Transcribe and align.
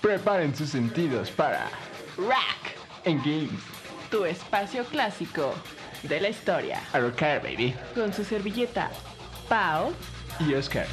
Preparen 0.00 0.54
sus 0.54 0.70
sentidos 0.70 1.30
para 1.30 1.68
Rack, 2.16 2.76
En 3.04 3.18
Games. 3.18 3.60
tu 4.10 4.24
espacio 4.24 4.84
clásico 4.84 5.54
de 6.02 6.20
la 6.20 6.28
historia. 6.28 6.80
A 6.92 7.00
rocar, 7.00 7.42
baby. 7.42 7.74
Con 7.94 8.12
su 8.12 8.24
servilleta, 8.24 8.90
Pau. 9.48 9.92
Y 10.40 10.54
Oscar. 10.54 10.86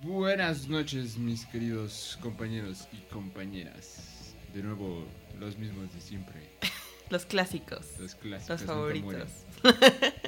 Buenas 0.00 0.68
noches, 0.68 1.18
mis 1.18 1.44
queridos 1.46 2.18
compañeros 2.22 2.88
y 2.92 2.98
compañeras. 3.12 4.34
De 4.54 4.62
nuevo, 4.62 5.04
los 5.38 5.56
mismos 5.58 5.92
de 5.92 6.00
siempre. 6.00 6.50
Los 7.10 7.24
clásicos. 7.24 7.86
Los 7.98 8.14
clásicos. 8.16 8.60
Los 8.60 8.62
favoritos. 8.64 9.28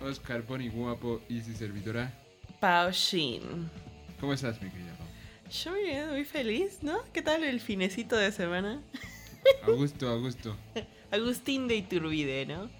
Oscar, 0.00 0.42
Pony 0.42 0.68
Guapo 0.68 1.20
y 1.28 1.40
su 1.40 1.52
servidora. 1.54 2.12
Pau 2.58 2.90
Shin. 2.90 3.70
¿Cómo 4.18 4.32
estás, 4.32 4.60
mi 4.62 4.70
querida 4.70 4.94
Pau? 4.96 5.06
Yo 5.50 5.70
muy 5.72 5.82
bien, 5.82 6.08
muy 6.10 6.24
feliz, 6.24 6.82
¿no? 6.82 6.98
¿Qué 7.12 7.22
tal 7.22 7.44
el 7.44 7.60
finecito 7.60 8.16
de 8.16 8.32
semana? 8.32 8.82
Augusto, 9.62 10.08
Augusto. 10.08 10.56
Agustín 11.10 11.68
de 11.68 11.76
Iturbide, 11.76 12.46
¿no? 12.46 12.70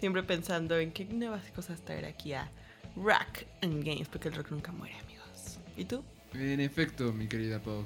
Siempre 0.00 0.22
pensando 0.22 0.78
en 0.78 0.92
qué 0.92 1.04
nuevas 1.04 1.50
cosas 1.52 1.80
traer 1.80 2.04
aquí 2.04 2.32
a 2.32 2.50
Rock 2.96 3.46
and 3.62 3.84
Games, 3.84 4.08
porque 4.08 4.28
el 4.28 4.34
rock 4.34 4.50
nunca 4.50 4.72
muere, 4.72 4.94
amigos. 4.98 5.58
¿Y 5.76 5.84
tú? 5.84 6.02
En 6.34 6.60
efecto, 6.60 7.12
mi 7.12 7.26
querida 7.26 7.60
Pau. 7.60 7.84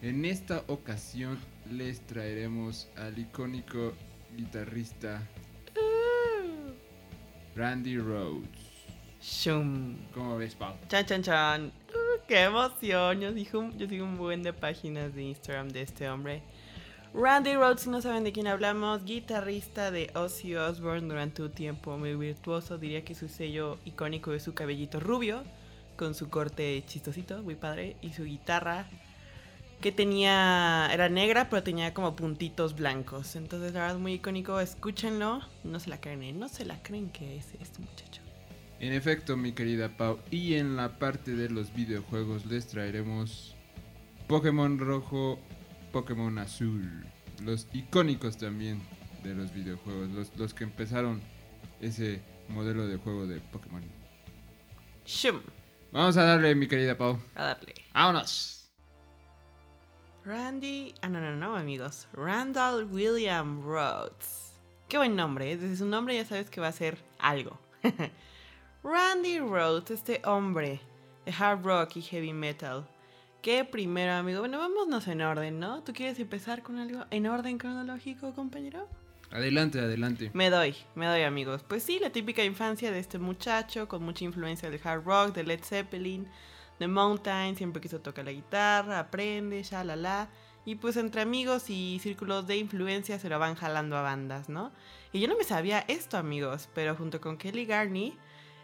En 0.00 0.24
esta 0.24 0.64
ocasión 0.66 1.38
les 1.70 2.00
traeremos 2.06 2.88
al 2.96 3.18
icónico 3.18 3.92
guitarrista 4.36 5.22
Randy 7.54 7.98
Rhodes. 7.98 8.48
Shum. 9.20 9.96
¿Cómo 10.14 10.36
ves, 10.36 10.54
Pau? 10.54 10.74
Chan, 10.88 11.06
chan, 11.06 11.22
chan. 11.22 11.72
Uh, 11.90 12.20
¡Qué 12.26 12.42
emoción! 12.42 13.20
Yo 13.20 13.32
sigo, 13.32 13.70
yo 13.76 13.86
sigo 13.86 14.04
un 14.04 14.16
buen 14.16 14.42
de 14.42 14.52
páginas 14.52 15.14
de 15.14 15.22
Instagram 15.22 15.68
de 15.68 15.82
este 15.82 16.08
hombre. 16.08 16.42
Randy 17.14 17.54
Rhodes, 17.54 17.82
si 17.82 17.90
no 17.90 18.00
saben 18.00 18.24
de 18.24 18.32
quién 18.32 18.46
hablamos, 18.46 19.04
guitarrista 19.04 19.90
de 19.90 20.10
Ozzy 20.14 20.56
Osbourne 20.56 21.06
durante 21.06 21.42
un 21.42 21.52
tiempo 21.52 21.98
muy 21.98 22.14
virtuoso. 22.16 22.78
Diría 22.78 23.04
que 23.04 23.14
su 23.14 23.28
sello 23.28 23.78
icónico 23.84 24.32
es 24.32 24.42
su 24.42 24.54
cabellito 24.54 24.98
rubio, 24.98 25.44
con 25.96 26.14
su 26.14 26.30
corte 26.30 26.82
chistosito, 26.86 27.42
muy 27.42 27.54
padre, 27.54 27.96
y 28.00 28.14
su 28.14 28.24
guitarra 28.24 28.86
que 29.82 29.92
tenía, 29.92 30.88
era 30.90 31.10
negra, 31.10 31.50
pero 31.50 31.62
tenía 31.62 31.92
como 31.92 32.16
puntitos 32.16 32.74
blancos. 32.74 33.36
Entonces, 33.36 33.74
la 33.74 33.80
verdad, 33.80 33.98
muy 33.98 34.14
icónico. 34.14 34.58
Escúchenlo. 34.58 35.42
No 35.64 35.78
se 35.78 35.90
la 35.90 36.00
creen, 36.00 36.22
¿eh? 36.22 36.32
No 36.32 36.48
se 36.48 36.64
la 36.64 36.82
creen 36.82 37.10
que 37.10 37.36
es 37.36 37.48
este 37.60 37.80
muchacho. 37.80 38.22
En 38.80 38.94
efecto, 38.94 39.36
mi 39.36 39.52
querida 39.52 39.96
Pau, 39.96 40.18
y 40.30 40.54
en 40.54 40.76
la 40.76 40.98
parte 40.98 41.36
de 41.36 41.50
los 41.50 41.72
videojuegos 41.72 42.46
les 42.46 42.66
traeremos 42.66 43.54
Pokémon 44.26 44.78
Rojo, 44.78 45.38
Pokémon 45.92 46.36
Azul, 46.38 47.04
los 47.44 47.68
icónicos 47.72 48.38
también 48.38 48.82
de 49.22 49.34
los 49.34 49.52
videojuegos, 49.52 50.08
los, 50.10 50.36
los 50.36 50.54
que 50.54 50.64
empezaron 50.64 51.20
ese 51.80 52.22
modelo 52.48 52.88
de 52.88 52.96
juego 52.96 53.26
de 53.26 53.38
Pokémon. 53.38 53.84
Shum. 55.06 55.40
Vamos 55.92 56.16
a 56.16 56.24
darle, 56.24 56.54
mi 56.56 56.66
querida 56.66 56.96
Pau. 56.96 57.20
A 57.36 57.44
darle. 57.44 57.74
¡Vámonos! 57.94 58.61
Randy. 60.24 60.94
Ah, 61.02 61.08
no, 61.08 61.20
no, 61.20 61.34
no, 61.34 61.56
amigos. 61.56 62.06
Randall 62.12 62.84
William 62.84 63.62
Rhodes. 63.62 64.52
Qué 64.88 64.96
buen 64.96 65.16
nombre, 65.16 65.52
¿eh? 65.52 65.56
Desde 65.56 65.76
su 65.76 65.86
nombre 65.86 66.14
ya 66.14 66.24
sabes 66.24 66.48
que 66.48 66.60
va 66.60 66.68
a 66.68 66.72
ser 66.72 66.98
algo. 67.18 67.58
Randy 68.84 69.40
Rhodes, 69.40 69.90
este 69.90 70.22
hombre 70.24 70.80
de 71.24 71.32
hard 71.32 71.64
rock 71.64 71.96
y 71.96 72.02
heavy 72.02 72.32
metal. 72.32 72.86
¿Qué 73.40 73.64
primero, 73.64 74.12
amigo? 74.12 74.40
Bueno, 74.40 74.58
vámonos 74.58 75.08
en 75.08 75.22
orden, 75.22 75.58
¿no? 75.58 75.82
¿Tú 75.82 75.92
quieres 75.92 76.20
empezar 76.20 76.62
con 76.62 76.78
algo 76.78 77.04
en 77.10 77.26
orden 77.26 77.58
cronológico, 77.58 78.32
compañero? 78.34 78.88
Adelante, 79.32 79.80
adelante. 79.80 80.30
Me 80.34 80.50
doy, 80.50 80.76
me 80.94 81.06
doy 81.06 81.22
amigos. 81.22 81.64
Pues 81.66 81.82
sí, 81.82 81.98
la 81.98 82.10
típica 82.10 82.44
infancia 82.44 82.92
de 82.92 83.00
este 83.00 83.18
muchacho 83.18 83.88
con 83.88 84.04
mucha 84.04 84.24
influencia 84.24 84.70
del 84.70 84.80
hard 84.84 85.04
rock, 85.04 85.34
de 85.34 85.42
Led 85.42 85.64
Zeppelin, 85.64 86.28
de 86.78 86.88
Mountain, 86.88 87.56
siempre 87.56 87.80
quiso 87.80 88.00
tocar 88.00 88.24
la 88.24 88.32
guitarra, 88.32 88.98
aprende, 88.98 89.62
ya 89.62 89.84
la 89.84 89.96
la. 89.96 90.28
Y 90.64 90.76
pues 90.76 90.96
entre 90.96 91.22
amigos 91.22 91.70
y 91.70 91.98
círculos 92.00 92.46
de 92.46 92.56
influencia 92.56 93.18
se 93.18 93.28
lo 93.28 93.38
van 93.38 93.56
jalando 93.56 93.96
a 93.96 94.02
bandas, 94.02 94.48
¿no? 94.48 94.72
Y 95.12 95.20
yo 95.20 95.28
no 95.28 95.36
me 95.36 95.44
sabía 95.44 95.84
esto 95.88 96.16
amigos, 96.16 96.68
pero 96.74 96.94
junto 96.94 97.20
con 97.20 97.36
Kelly 97.36 97.66
Garney 97.66 98.16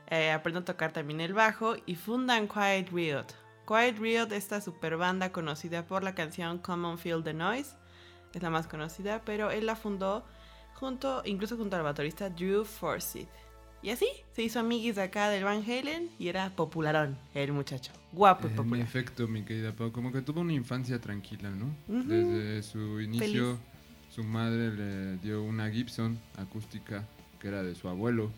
eh, 0.09 0.31
aprendo 0.31 0.61
a 0.61 0.65
tocar 0.65 0.93
también 0.93 1.21
el 1.21 1.35
bajo 1.35 1.75
y 1.87 1.97
fundan 1.97 2.49
Quiet 2.49 2.91
Riot. 2.91 3.27
Quiet 3.67 3.99
Riot, 3.99 4.33
esta 4.33 4.61
super 4.61 4.97
banda 4.97 5.33
conocida 5.33 5.87
por 5.87 6.03
la 6.03 6.15
canción 6.15 6.59
Common 6.59 6.99
Feel 6.99 7.23
the 7.23 7.35
Noise, 7.35 7.77
es 8.33 8.43
la 8.43 8.49
más 8.49 8.67
conocida, 8.67 9.21
pero 9.25 9.51
él 9.51 9.67
la 9.67 9.77
fundó 9.77 10.25
junto, 10.75 11.23
incluso 11.25 11.57
junto 11.57 11.77
al 11.77 11.83
baterista 11.83 12.31
Drew 12.31 12.65
Forsyth. 12.65 13.29
Y 13.83 13.91
así 13.91 14.07
se 14.33 14.43
hizo 14.43 14.59
amiguis 14.61 14.97
de 14.97 15.03
acá 15.03 15.29
del 15.31 15.45
Van 15.45 15.63
Halen 15.63 16.11
y 16.19 16.29
era 16.29 16.51
popularón 16.51 17.17
el 17.35 17.53
muchacho. 17.53 17.93
Guapo 18.13 18.49
y 18.49 18.51
En 18.51 18.57
popular. 18.57 18.81
efecto, 18.83 19.29
mi 19.29 19.43
querida 19.45 19.73
Pau, 19.73 19.93
como 19.93 20.11
que 20.13 20.21
tuvo 20.23 20.41
una 20.41 20.53
infancia 20.53 21.01
tranquila, 21.01 21.51
¿no? 21.51 21.75
Desde 21.87 22.63
su 22.65 23.01
inicio, 23.01 23.57
Feliz. 23.57 23.59
su 24.11 24.25
madre 24.25 24.73
le 24.73 25.17
dio 25.19 25.43
una 25.45 25.71
Gibson 25.71 26.19
acústica 26.37 27.07
que 27.39 27.49
era 27.49 27.63
de 27.63 27.75
su 27.77 27.89
abuelo. 27.89 28.33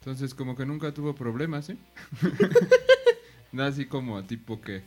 Entonces, 0.00 0.34
como 0.34 0.54
que 0.56 0.64
nunca 0.66 0.92
tuvo 0.94 1.14
problemas, 1.14 1.68
¿eh? 1.70 1.76
no 3.52 3.64
así 3.64 3.86
como 3.86 4.22
tipo 4.24 4.60
que 4.60 4.82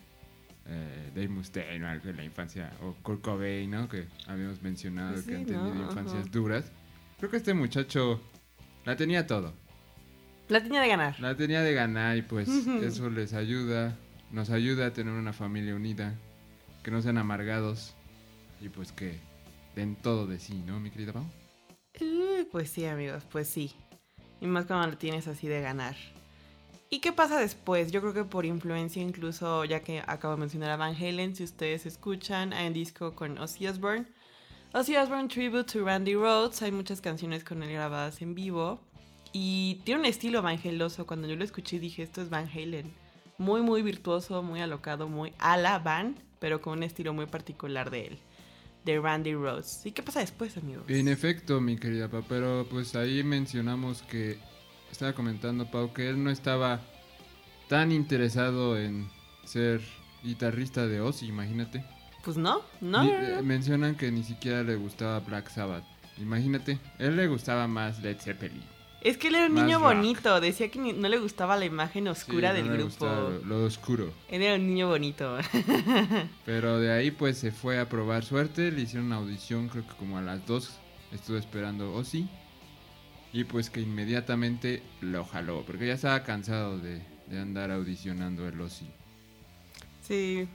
eh, 0.68 1.12
Dave 1.14 1.28
Mustaine 1.30 1.84
o 1.86 1.90
algo 1.90 2.10
en 2.10 2.18
la 2.18 2.24
infancia, 2.24 2.72
o 2.82 2.94
Kurt 3.02 3.22
Cobain, 3.22 3.70
¿no? 3.72 3.88
Que 3.90 4.08
habíamos 4.28 4.62
mencionado 4.62 5.18
Sí, 5.18 5.28
que 5.28 5.36
han 5.36 5.42
no, 5.44 5.48
tenido 5.48 5.90
infancias 5.90 6.32
duras. 6.32 6.72
Creo 7.18 7.30
que 7.30 7.38
este 7.38 7.54
muchacho 7.54 8.22
la 8.86 8.96
tenía 8.96 9.26
todo. 9.28 9.54
La 10.48 10.62
tenía 10.62 10.82
de 10.82 10.88
ganar. 10.88 11.20
La 11.20 11.36
tenía 11.36 11.62
de 11.62 11.74
ganar 11.74 12.18
y 12.18 12.22
pues 12.22 12.48
eso 12.48 13.10
les 13.10 13.34
ayuda, 13.34 13.98
nos 14.32 14.50
ayuda 14.50 14.88
a 14.88 14.94
tener 14.94 15.14
una 15.14 15.34
familia 15.34 15.76
unida, 15.76 16.14
que 16.84 16.92
no 16.92 17.02
sean 17.02 17.18
amargados 17.18 17.96
y 18.62 18.70
pues 18.70 18.92
que 18.92 19.20
den 19.76 19.96
todo 19.96 20.28
de 20.28 20.40
sí, 20.40 20.64
¿no, 20.66 20.80
mi 20.80 20.92
querida 20.92 21.14
Pau? 21.14 21.26
Uh, 22.00 22.46
pues 22.52 22.70
sí, 22.70 22.86
amigos, 22.86 23.24
pues 23.32 23.48
sí. 23.48 23.74
Y 24.40 24.48
más 24.48 24.66
cuando 24.66 24.88
lo 24.88 24.98
tienes 24.98 25.28
así 25.28 25.48
de 25.48 25.62
ganar. 25.62 25.96
¿Y 26.90 27.00
qué 27.00 27.12
pasa 27.12 27.40
después? 27.40 27.92
Yo 27.92 28.00
creo 28.02 28.14
que 28.14 28.24
por 28.24 28.46
influencia 28.46 29.02
incluso, 29.02 29.66
ya 29.66 29.80
que 29.80 30.04
acabo 30.06 30.36
de 30.36 30.42
mencionar 30.42 30.70
a 30.70 30.78
Van 30.78 30.96
Halen, 30.96 31.36
si 31.36 31.44
ustedes 31.44 31.86
escuchan, 31.86 32.54
hay 32.54 32.68
un 32.68 32.74
disco 32.74 33.16
con 33.16 33.38
Ozzy 33.40 33.68
Osbourne. 33.68 34.06
Ozzy 34.74 34.96
Osbourne 34.96 35.28
Tribute 35.28 35.72
to 35.72 35.84
Randy 35.84 36.14
Rhodes, 36.14 36.62
hay 36.62 36.72
muchas 36.72 37.02
canciones 37.02 37.44
con 37.44 37.64
él 37.64 37.72
grabadas 37.72 38.22
en 38.22 38.36
vivo. 38.36 38.80
Y 39.38 39.82
tiene 39.84 40.00
un 40.00 40.06
estilo 40.06 40.42
vangeloso. 40.42 41.06
Cuando 41.06 41.28
yo 41.28 41.36
lo 41.36 41.44
escuché 41.44 41.78
dije, 41.78 42.04
esto 42.04 42.22
es 42.22 42.30
Van 42.30 42.48
Halen. 42.48 42.90
Muy, 43.38 43.62
muy 43.62 43.82
virtuoso, 43.82 44.42
muy 44.42 44.62
alocado, 44.62 45.10
muy 45.10 45.34
a 45.40 45.58
la 45.58 45.78
Van, 45.80 46.16
pero 46.40 46.62
con 46.62 46.78
un 46.78 46.84
estilo 46.84 47.14
muy 47.14 47.26
particular 47.26 47.90
de 47.92 48.08
él. 48.08 48.18
De 48.86 48.98
Randy 48.98 49.34
Rhodes. 49.34 49.82
¿Y 49.86 49.92
qué 49.92 50.02
pasa 50.04 50.22
después, 50.22 50.56
amigos? 50.56 50.86
En 50.88 51.10
efecto, 51.10 51.60
mi 51.60 51.76
querida 51.76 52.08
Pau, 52.08 52.24
pero 52.30 52.66
pues 52.70 52.96
ahí 52.96 53.24
mencionamos 53.26 54.04
que 54.04 54.38
estaba 54.90 55.12
comentando 55.12 55.70
Pau 55.70 55.92
que 55.92 56.08
él 56.10 56.24
no 56.24 56.30
estaba 56.30 56.80
tan 57.68 57.92
interesado 57.92 58.78
en 58.80 59.10
ser 59.44 59.82
guitarrista 60.24 60.88
de 60.88 61.02
Ozzy, 61.02 61.26
imagínate. 61.26 61.84
Pues 62.24 62.38
no, 62.38 62.62
no, 62.80 63.04
Ni- 63.04 63.12
no, 63.12 63.22
no. 63.22 63.28
eh, 63.40 63.42
mencionan 63.42 63.96
que 63.96 64.12
ni 64.12 64.24
siquiera 64.24 64.64
le 64.64 64.78
gustaba 64.78 65.20
Black 65.20 65.50
Sabbath. 65.50 65.84
Imagínate, 66.20 66.80
él 67.00 67.18
le 67.18 67.28
gustaba 67.28 67.68
más 67.68 68.02
Led 68.02 68.18
Zeppelin. 68.20 68.64
Es 69.06 69.18
que 69.18 69.28
él 69.28 69.36
era 69.36 69.46
un 69.46 69.54
niño 69.54 69.78
rock. 69.80 69.88
bonito. 69.94 70.42
Decía 70.42 70.70
que 70.70 70.80
no 70.80 71.08
le 71.08 71.18
gustaba 71.20 71.56
la 71.58 71.66
imagen 71.66 72.08
oscura 72.08 72.50
Sí, 72.52 72.56
del 72.58 72.66
no 72.68 72.72
le 72.74 72.78
grupo. 72.80 73.06
gustaba 73.06 73.30
lo, 73.46 73.64
oscuro. 73.66 74.14
Él 74.30 74.42
era 74.42 74.56
un 74.56 74.66
niño 74.68 74.88
bonito. 74.88 75.38
Pero 76.46 76.80
de 76.80 76.92
ahí 76.92 77.12
pues 77.12 77.38
se 77.38 77.52
fue 77.52 77.80
a 77.80 77.88
probar 77.88 78.24
suerte, 78.26 78.72
le 78.72 78.82
hicieron 78.82 79.06
una 79.08 79.18
audición 79.18 79.70
creo 79.70 79.86
que 79.88 79.94
como 79.96 80.18
a 80.18 80.22
las 80.22 80.46
2, 80.48 80.72
estuvo 81.14 81.38
esperando 81.38 81.94
Ozzy. 81.94 82.28
Y 83.32 83.44
pues 83.44 83.70
que 83.70 83.82
inmediatamente 83.82 84.82
lo 85.02 85.24
jaló, 85.26 85.64
porque 85.68 85.88
ya 85.88 85.94
estaba 85.94 86.24
cansado 86.24 86.80
de, 86.80 87.02
de 87.28 87.40
andar 87.40 87.70
audicionando 87.72 88.48
el 88.48 88.60
Ozzy. 88.60 88.88
sí. 90.02 90.48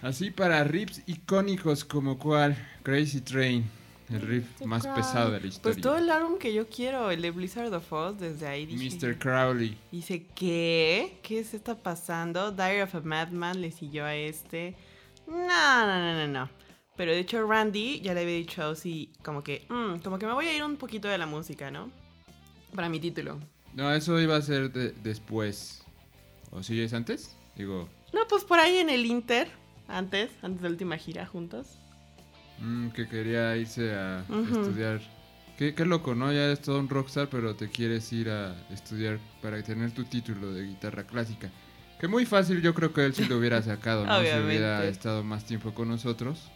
Así 0.00 0.32
para 0.32 0.64
riffs 0.64 1.00
icónicos 1.06 1.84
como 1.84 2.18
cual 2.18 2.56
Crazy 2.82 3.20
Train, 3.20 3.64
el 4.10 4.20
riff 4.20 4.60
más 4.64 4.86
pesado 4.86 5.26
de 5.30 5.36
la 5.36 5.40
Pues 5.42 5.54
historia. 5.54 5.82
todo 5.82 5.96
el 5.98 6.10
álbum 6.10 6.38
que 6.38 6.52
yo 6.52 6.66
quiero, 6.68 7.10
el 7.10 7.22
de 7.22 7.30
Blizzard 7.30 7.72
of 7.72 7.92
Oz, 7.92 8.18
desde 8.18 8.46
ahí 8.46 8.66
dije. 8.66 8.96
Mr. 9.08 9.18
Crowley. 9.18 9.76
Dice, 9.90 10.26
¿qué? 10.34 11.18
¿Qué 11.22 11.42
se 11.44 11.56
está 11.56 11.76
pasando? 11.82 12.50
Diary 12.52 12.80
of 12.82 12.94
a 12.94 13.00
Madman 13.00 13.60
le 13.60 13.70
siguió 13.70 14.04
a 14.04 14.14
este. 14.14 14.74
No, 15.26 15.86
no, 15.86 15.98
no, 15.98 16.14
no, 16.14 16.28
no. 16.28 16.50
Pero 16.96 17.12
de 17.12 17.20
hecho 17.20 17.46
Randy 17.46 18.00
ya 18.00 18.12
le 18.14 18.20
había 18.20 18.34
dicho 18.36 18.62
a 18.62 18.68
Ozzy 18.68 19.10
como 19.24 19.42
que, 19.42 19.64
"Mm, 19.70 20.00
como 20.02 20.18
que 20.18 20.26
me 20.26 20.32
voy 20.34 20.46
a 20.46 20.54
ir 20.56 20.62
un 20.62 20.76
poquito 20.76 21.08
de 21.08 21.16
la 21.16 21.26
música, 21.26 21.70
¿no? 21.70 21.90
Para 22.74 22.88
mi 22.90 23.00
título. 23.00 23.40
No, 23.74 23.92
eso 23.94 24.20
iba 24.20 24.36
a 24.36 24.42
ser 24.42 24.70
de- 24.72 24.92
después. 25.02 25.82
¿O 26.50 26.62
si 26.62 26.78
es 26.82 26.92
antes? 26.92 27.34
Digo, 27.56 27.88
No, 28.12 28.28
pues 28.28 28.44
por 28.44 28.58
ahí 28.58 28.76
en 28.76 28.90
el 28.90 29.06
Inter, 29.06 29.48
antes, 29.88 30.30
antes 30.42 30.60
de 30.60 30.68
la 30.68 30.72
última 30.72 30.98
gira 30.98 31.24
juntos. 31.24 31.78
Mm, 32.62 32.88
que 32.90 33.08
quería 33.08 33.56
irse 33.56 33.94
a 33.94 34.24
estudiar. 34.50 35.00
Qué, 35.58 35.74
qué 35.74 35.84
loco, 35.84 36.14
¿no? 36.14 36.32
Ya 36.32 36.44
eres 36.44 36.60
todo 36.60 36.78
un 36.78 36.88
rockstar, 36.88 37.28
pero 37.28 37.54
te 37.54 37.68
quieres 37.68 38.10
ir 38.12 38.30
a 38.30 38.56
estudiar 38.70 39.18
para 39.42 39.62
tener 39.62 39.92
tu 39.92 40.04
título 40.04 40.52
de 40.52 40.66
guitarra 40.66 41.04
clásica. 41.04 41.50
Que 42.00 42.08
muy 42.08 42.26
fácil, 42.26 42.62
yo 42.62 42.74
creo 42.74 42.92
que 42.92 43.04
él 43.04 43.14
sí 43.14 43.26
lo 43.26 43.38
hubiera 43.38 43.62
sacado, 43.62 44.06
¿no? 44.06 44.20
Si 44.22 44.38
hubiera 44.38 44.84
estado 44.86 45.22
más 45.22 45.44
tiempo 45.44 45.74
con 45.74 45.88
nosotros. 45.88 46.50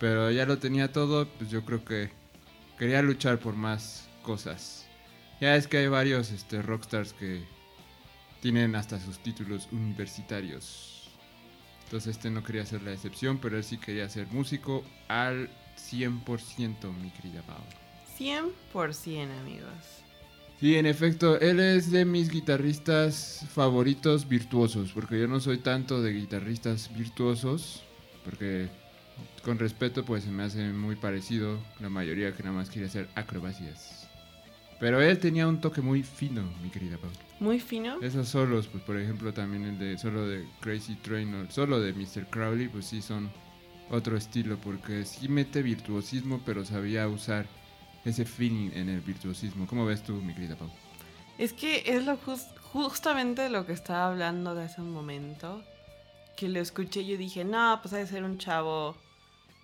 Pero 0.00 0.30
ya 0.30 0.46
lo 0.46 0.58
tenía 0.58 0.92
todo, 0.92 1.28
pues 1.28 1.50
yo 1.50 1.64
creo 1.64 1.84
que 1.84 2.10
quería 2.78 3.02
luchar 3.02 3.38
por 3.38 3.54
más 3.54 4.08
cosas. 4.22 4.88
Ya 5.40 5.56
es 5.56 5.66
que 5.66 5.78
hay 5.78 5.88
varios 5.88 6.30
este, 6.30 6.62
rockstars 6.62 7.12
que 7.12 7.44
tienen 8.40 8.74
hasta 8.76 8.98
sus 9.00 9.18
títulos 9.18 9.68
universitarios. 9.72 11.07
Entonces 11.88 12.16
este 12.16 12.28
no 12.28 12.44
quería 12.44 12.66
ser 12.66 12.82
la 12.82 12.92
excepción, 12.92 13.38
pero 13.38 13.56
él 13.56 13.64
sí 13.64 13.78
quería 13.78 14.06
ser 14.10 14.26
músico 14.26 14.84
al 15.08 15.48
100%, 15.90 16.92
mi 17.02 17.10
querida 17.10 17.40
Pau. 17.46 17.56
100% 18.18 19.40
amigos. 19.40 19.72
Sí, 20.60 20.76
en 20.76 20.84
efecto, 20.84 21.40
él 21.40 21.60
es 21.60 21.90
de 21.90 22.04
mis 22.04 22.28
guitarristas 22.28 23.46
favoritos 23.54 24.28
virtuosos, 24.28 24.92
porque 24.92 25.18
yo 25.18 25.28
no 25.28 25.40
soy 25.40 25.58
tanto 25.58 26.02
de 26.02 26.12
guitarristas 26.12 26.94
virtuosos, 26.94 27.84
porque 28.22 28.68
con 29.42 29.58
respeto 29.58 30.04
pues 30.04 30.24
se 30.24 30.30
me 30.30 30.42
hace 30.42 30.70
muy 30.72 30.96
parecido 30.96 31.58
la 31.80 31.88
mayoría 31.88 32.36
que 32.36 32.42
nada 32.42 32.54
más 32.54 32.68
quiere 32.68 32.88
hacer 32.88 33.08
acrobacias. 33.14 34.07
Pero 34.80 35.00
él 35.00 35.18
tenía 35.18 35.46
un 35.48 35.60
toque 35.60 35.80
muy 35.80 36.02
fino, 36.02 36.42
mi 36.62 36.70
querida 36.70 36.98
Pau. 36.98 37.10
Muy 37.40 37.58
fino. 37.58 38.00
Esos 38.00 38.28
solos, 38.28 38.68
pues 38.68 38.82
por 38.84 38.96
ejemplo 38.98 39.32
también 39.32 39.64
el 39.64 39.78
de 39.78 39.98
solo 39.98 40.26
de 40.26 40.46
Crazy 40.60 40.94
Train 40.96 41.34
o 41.34 41.40
el 41.40 41.50
solo 41.50 41.80
de 41.80 41.92
Mr. 41.92 42.26
Crowley, 42.30 42.68
pues 42.68 42.86
sí 42.86 43.02
son 43.02 43.30
otro 43.90 44.16
estilo, 44.16 44.56
porque 44.58 45.04
sí 45.04 45.28
mete 45.28 45.62
virtuosismo, 45.62 46.40
pero 46.46 46.64
sabía 46.64 47.08
usar 47.08 47.46
ese 48.04 48.24
feeling 48.24 48.70
en 48.74 48.88
el 48.88 49.00
virtuosismo. 49.00 49.66
¿Cómo 49.66 49.84
ves 49.84 50.02
tú, 50.02 50.12
mi 50.14 50.32
querida 50.34 50.56
Pau? 50.56 50.70
Es 51.38 51.52
que 51.52 51.82
es 51.86 52.04
lo 52.04 52.16
jus- 52.16 52.48
justamente 52.72 53.48
lo 53.50 53.66
que 53.66 53.72
estaba 53.72 54.08
hablando 54.08 54.54
de 54.54 54.64
hace 54.64 54.80
un 54.80 54.92
momento. 54.92 55.62
Que 56.36 56.48
lo 56.48 56.60
escuché 56.60 57.00
y 57.00 57.06
yo 57.08 57.16
dije, 57.16 57.44
no, 57.44 57.80
pues 57.82 57.92
ha 57.94 57.96
de 57.96 58.06
ser 58.06 58.22
un 58.22 58.38
chavo. 58.38 58.96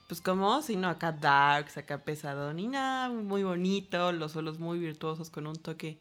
Pues 0.06 0.20
como, 0.20 0.60
sino 0.62 0.88
acá 0.88 1.12
darks, 1.12 1.78
acá 1.78 2.04
pesadón 2.04 2.58
y 2.58 2.68
nada, 2.68 3.08
muy 3.08 3.42
bonito, 3.42 4.12
los 4.12 4.32
solos 4.32 4.58
muy 4.58 4.78
virtuosos 4.78 5.30
con 5.30 5.46
un 5.46 5.56
toque 5.56 5.98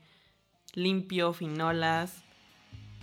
limpio, 0.73 1.33
finolas. 1.33 2.23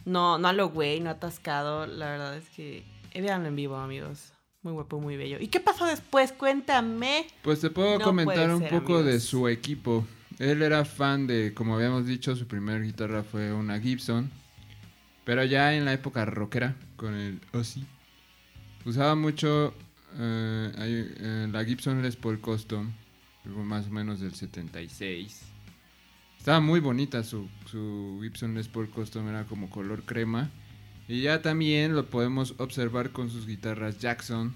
No, 0.04 0.38
no 0.38 0.48
a 0.48 0.52
lo 0.52 0.68
güey, 0.68 1.00
no 1.00 1.10
atascado. 1.10 1.86
La 1.86 2.06
verdad 2.10 2.36
es 2.36 2.48
que 2.50 2.84
eh, 3.12 3.22
véanlo 3.22 3.48
en 3.48 3.56
vivo, 3.56 3.76
amigos. 3.76 4.32
Muy 4.62 4.72
guapo, 4.74 5.00
muy 5.00 5.16
bello. 5.16 5.38
¿Y 5.40 5.48
qué 5.48 5.58
pasó 5.58 5.86
después? 5.86 6.32
Cuéntame. 6.32 7.26
Pues 7.42 7.60
te 7.60 7.70
puedo 7.70 7.98
No 7.98 8.04
comentar 8.04 8.50
un 8.50 8.60
ser, 8.60 8.70
poco 8.70 9.02
de 9.02 9.18
su 9.20 9.48
equipo. 9.48 10.06
Él 10.38 10.62
era 10.62 10.84
fan 10.84 11.26
de, 11.26 11.54
como 11.54 11.76
habíamos 11.76 12.06
dicho, 12.06 12.36
su 12.36 12.46
primer 12.46 12.82
guitarra 12.82 13.22
fue 13.22 13.52
una 13.52 13.80
Gibson. 13.80 14.30
Pero 15.24 15.44
ya 15.44 15.74
en 15.74 15.84
la 15.84 15.92
época 15.92 16.24
rockera, 16.24 16.76
con 16.96 17.14
el 17.14 17.40
Ozzy, 17.52 17.86
usaba 18.84 19.14
mucho 19.14 19.74
eh, 20.18 20.72
eh, 20.78 21.48
la 21.50 21.64
Gibson 21.64 22.02
Les 22.02 22.16
Paul 22.16 22.40
Custom, 22.40 22.90
más 23.44 23.86
o 23.86 23.90
menos 23.90 24.20
del 24.20 24.34
76. 24.34 25.42
Estaba 26.38 26.60
muy 26.60 26.80
bonita 26.80 27.22
su, 27.22 27.48
su 27.66 28.18
Gibson 28.22 28.54
Les 28.54 28.68
Paul 28.68 28.88
Custom, 28.90 29.28
era 29.28 29.44
como 29.44 29.68
color 29.70 30.04
crema. 30.04 30.50
Y 31.08 31.22
ya 31.22 31.42
también 31.42 31.94
lo 31.94 32.08
podemos 32.08 32.54
observar 32.58 33.10
con 33.10 33.30
sus 33.30 33.46
guitarras 33.46 33.98
Jackson, 33.98 34.54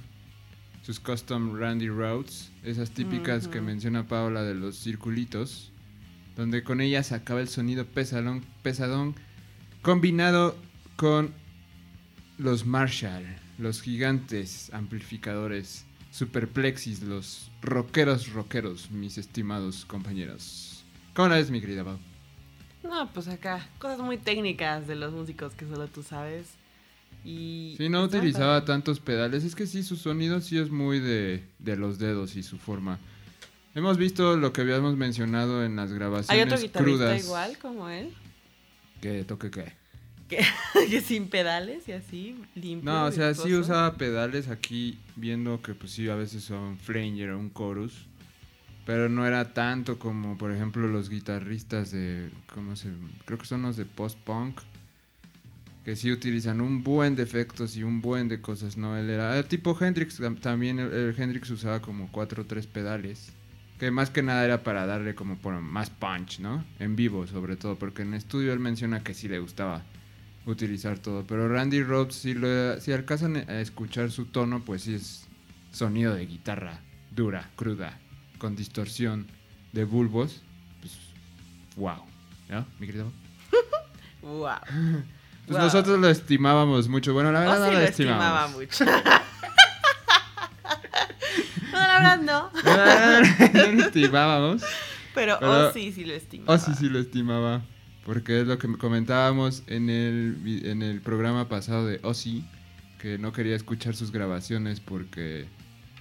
sus 0.82 1.00
custom 1.00 1.58
Randy 1.58 1.88
Rhodes, 1.88 2.52
esas 2.62 2.90
típicas 2.90 3.48
que 3.48 3.60
menciona 3.60 4.06
Paola 4.06 4.42
de 4.42 4.54
los 4.54 4.78
circulitos, 4.78 5.72
donde 6.36 6.62
con 6.62 6.80
ellas 6.80 7.08
sacaba 7.08 7.40
el 7.40 7.48
sonido 7.48 7.86
pesadón, 7.86 8.44
pesadón 8.62 9.16
combinado 9.82 10.56
con 10.96 11.34
los 12.38 12.66
Marshall, 12.66 13.24
los 13.58 13.80
gigantes 13.82 14.72
amplificadores 14.72 15.84
superplexis, 16.10 17.02
los 17.02 17.50
rockeros 17.62 18.32
rockeros, 18.32 18.90
mis 18.90 19.18
estimados 19.18 19.84
compañeros. 19.84 20.84
¿Cómo 21.14 21.28
la 21.28 21.36
ves, 21.36 21.50
mi 21.50 21.60
querida 21.60 21.84
Pau? 21.84 21.98
No, 22.82 23.10
pues 23.12 23.28
acá, 23.28 23.66
cosas 23.78 23.98
muy 23.98 24.18
técnicas 24.18 24.86
de 24.86 24.94
los 24.94 25.12
músicos 25.12 25.54
que 25.54 25.66
solo 25.66 25.88
tú 25.88 26.02
sabes. 26.02 26.48
Y. 27.24 27.74
Sí, 27.78 27.88
no 27.88 28.04
está 28.04 28.18
utilizaba 28.18 28.64
tantos 28.64 29.00
pedales. 29.00 29.44
Es 29.44 29.54
que 29.54 29.66
sí, 29.66 29.82
su 29.82 29.96
sonido 29.96 30.40
sí 30.40 30.58
es 30.58 30.70
muy 30.70 31.00
de, 31.00 31.44
de 31.58 31.76
los 31.76 31.98
dedos 31.98 32.36
y 32.36 32.42
su 32.42 32.58
forma. 32.58 32.98
Hemos 33.74 33.96
visto 33.96 34.36
lo 34.36 34.52
que 34.52 34.60
habíamos 34.60 34.96
mencionado 34.96 35.64
en 35.64 35.74
las 35.76 35.90
Hay 35.90 35.96
grabaciones 35.96 36.44
otro 36.46 36.62
guitarrista 36.62 36.80
crudas. 37.06 37.24
igual 37.24 37.58
como 37.58 37.88
él, 37.88 38.14
Que 39.00 39.24
toque 39.24 39.50
qué. 39.50 39.72
que 40.90 41.00
sin 41.00 41.28
pedales 41.28 41.86
y 41.88 41.92
así, 41.92 42.36
limpio. 42.54 42.90
No, 42.90 43.04
o 43.06 43.12
sea, 43.12 43.34
sí 43.34 43.52
usaba 43.54 43.94
pedales 43.94 44.48
aquí, 44.48 44.98
viendo 45.16 45.60
que 45.62 45.74
pues 45.74 45.92
sí, 45.92 46.08
a 46.08 46.14
veces 46.14 46.44
son 46.44 46.78
flanger 46.78 47.30
o 47.30 47.38
un 47.38 47.52
chorus. 47.52 48.06
Pero 48.86 49.08
no 49.08 49.26
era 49.26 49.54
tanto 49.54 49.98
como, 49.98 50.36
por 50.36 50.52
ejemplo, 50.52 50.86
los 50.86 51.08
guitarristas 51.08 51.90
de, 51.90 52.28
¿cómo 52.52 52.76
se? 52.76 52.90
Creo 53.24 53.38
que 53.38 53.46
son 53.46 53.62
los 53.62 53.76
de 53.78 53.86
post-punk. 53.86 54.60
Que 55.86 55.96
sí 55.96 56.10
utilizan 56.10 56.60
un 56.62 56.82
buen 56.82 57.14
de 57.14 57.22
efectos 57.22 57.76
y 57.76 57.82
un 57.82 58.00
buen 58.00 58.28
de 58.28 58.40
cosas, 58.40 58.76
¿no? 58.78 58.96
Él 58.96 59.10
era, 59.10 59.38
eh, 59.38 59.42
tipo 59.42 59.76
Hendrix, 59.78 60.18
tam- 60.20 60.40
también 60.40 60.78
el, 60.78 60.90
el 60.92 61.14
Hendrix 61.18 61.50
usaba 61.50 61.80
como 61.82 62.08
cuatro 62.10 62.42
o 62.42 62.46
tres 62.46 62.66
pedales. 62.66 63.32
Que 63.78 63.90
más 63.90 64.08
que 64.08 64.22
nada 64.22 64.44
era 64.44 64.62
para 64.62 64.86
darle 64.86 65.14
como 65.14 65.36
por 65.36 65.60
más 65.60 65.90
punch, 65.90 66.38
¿no? 66.40 66.64
En 66.78 66.94
vivo, 66.96 67.26
sobre 67.26 67.56
todo, 67.56 67.76
porque 67.76 68.02
en 68.02 68.14
estudio 68.14 68.52
él 68.52 68.60
menciona 68.60 69.02
que 69.02 69.12
sí 69.14 69.28
le 69.28 69.38
gustaba 69.40 69.82
utilizar 70.46 70.98
todo. 70.98 71.24
Pero 71.26 71.48
Randy 71.48 71.82
Rhodes, 71.82 72.14
si, 72.16 72.34
lo, 72.34 72.80
si 72.80 72.92
alcanzan 72.92 73.36
a 73.36 73.60
escuchar 73.60 74.10
su 74.10 74.26
tono, 74.26 74.62
pues 74.64 74.82
sí 74.82 74.94
es 74.94 75.26
sonido 75.72 76.14
de 76.14 76.26
guitarra 76.26 76.80
dura, 77.10 77.48
cruda, 77.56 77.98
con 78.38 78.56
distorsión 78.56 79.26
de 79.72 79.84
bulbos. 79.84 80.42
Pues, 80.80 80.92
wow. 81.76 82.02
¿No, 82.48 82.66
mi 82.78 82.86
querido? 82.86 83.10
Wow. 84.22 84.48
Pues 85.46 85.58
Wow. 85.58 85.58
nosotros 85.58 86.00
lo 86.00 86.08
estimábamos 86.08 86.88
mucho. 86.88 87.12
Bueno, 87.12 87.30
la 87.30 87.40
verdad 87.40 87.60
Ozzy 87.60 87.66
no 87.66 87.72
lo 87.72 87.78
lo 87.80 87.84
estimaba 87.84 88.48
mucho. 88.48 88.84
no, 91.72 91.78
la 91.78 91.98
verdad 91.98 92.18
no. 92.20 92.50
No 93.52 93.72
lo 93.72 93.84
estimábamos. 93.84 94.62
Pero, 95.14 95.36
Pero- 95.38 95.68
Ozzy 95.68 95.92
sí 95.92 96.04
lo 96.04 96.14
estimaba. 96.14 96.54
Oh, 96.54 96.58
sí, 96.58 96.72
sí 96.78 96.88
lo 96.88 96.98
estimaba. 96.98 97.62
Porque 98.04 98.40
es 98.40 98.46
lo 98.46 98.58
que 98.58 98.68
comentábamos 98.76 99.62
en 99.66 99.88
el, 99.88 100.62
en 100.64 100.82
el 100.82 101.00
programa 101.00 101.48
pasado 101.48 101.86
de 101.86 102.00
Ozzy, 102.02 102.44
que 102.98 103.18
no 103.18 103.32
quería 103.32 103.56
escuchar 103.56 103.96
sus 103.96 104.10
grabaciones 104.10 104.80
porque 104.80 105.46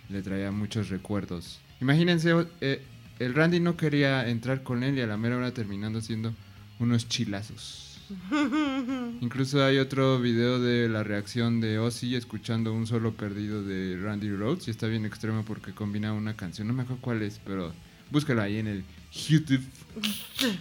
le 0.09 0.21
traía 0.21 0.51
muchos 0.51 0.89
recuerdos. 0.89 1.59
Imagínense, 1.81 2.33
eh, 2.61 2.81
el 3.19 3.33
Randy 3.33 3.59
no 3.59 3.77
quería 3.77 4.27
entrar 4.29 4.63
con 4.63 4.83
él 4.83 4.97
y 4.97 5.01
a 5.01 5.07
la 5.07 5.17
mera 5.17 5.37
hora 5.37 5.53
terminando 5.53 6.01
siendo 6.01 6.33
unos 6.79 7.07
chilazos. 7.07 8.01
Incluso 9.21 9.63
hay 9.63 9.77
otro 9.77 10.19
video 10.19 10.59
de 10.59 10.89
la 10.89 11.03
reacción 11.03 11.61
de 11.61 11.79
Ozzy 11.79 12.15
escuchando 12.15 12.73
un 12.73 12.85
solo 12.85 13.13
perdido 13.13 13.63
de 13.63 13.97
Randy 14.01 14.29
Rhodes 14.31 14.67
y 14.67 14.71
está 14.71 14.87
bien 14.87 15.05
extremo 15.05 15.43
porque 15.45 15.73
combina 15.73 16.13
una 16.13 16.35
canción, 16.35 16.67
no 16.67 16.73
me 16.73 16.83
acuerdo 16.83 17.01
cuál 17.01 17.21
es, 17.21 17.39
pero 17.45 17.73
búscalo 18.11 18.41
ahí 18.41 18.57
en 18.57 18.67
el 18.67 18.83
YouTube, 19.11 19.63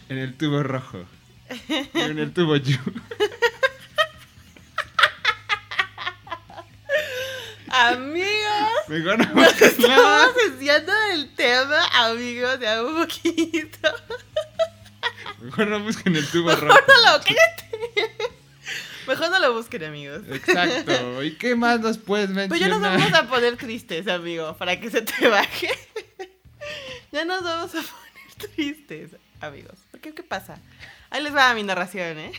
en 0.09 0.19
el 0.19 0.35
tubo 0.35 0.63
rojo, 0.63 1.05
en 1.95 2.19
el 2.19 2.33
tubo 2.33 2.57
You. 2.57 2.79
Amigos, 7.69 8.89
Mejor 8.89 9.19
no 9.19 9.35
nos 9.43 9.63
estamos 9.63 10.35
desviando 10.35 10.93
del 10.93 11.35
tema, 11.35 11.87
amigos, 12.07 12.59
ya 12.61 12.83
un 12.85 12.97
poquito. 12.97 13.89
Mejor 15.41 15.69
no 15.69 15.81
busquen 15.81 16.15
el 16.15 16.27
tubo 16.29 16.51
rojo. 16.55 16.67
Mejor 16.67 16.85
no 16.87 17.13
lo, 17.13 17.25
cállate. 17.25 18.17
Mejor 19.07 19.31
no 19.31 19.39
lo 19.41 19.53
busquen, 19.55 19.85
amigos. 19.85 20.21
Exacto. 20.31 21.23
¿Y 21.23 21.33
qué 21.37 21.57
más 21.57 21.81
nos 21.81 21.97
puedes 21.99 22.27
Pues 22.27 22.49
mencionar? 22.51 22.61
ya 22.61 22.69
nos 22.69 22.81
vamos 22.83 23.13
a 23.15 23.29
poner 23.29 23.57
tristes, 23.57 24.07
amigo, 24.07 24.55
para 24.59 24.79
que 24.79 24.91
se 24.91 25.01
te 25.03 25.29
baje. 25.29 25.71
ya 27.11 27.25
nos 27.25 27.43
vamos 27.43 27.71
a 27.75 27.79
poner 27.81 28.51
tristes, 28.55 29.11
amigos. 29.41 29.79
Porque, 29.91 30.13
¿qué 30.15 30.23
pasa? 30.23 30.59
Ahí 31.13 31.23
les 31.23 31.35
va 31.35 31.53
mi 31.53 31.63
narración, 31.63 32.19
¿eh? 32.19 32.33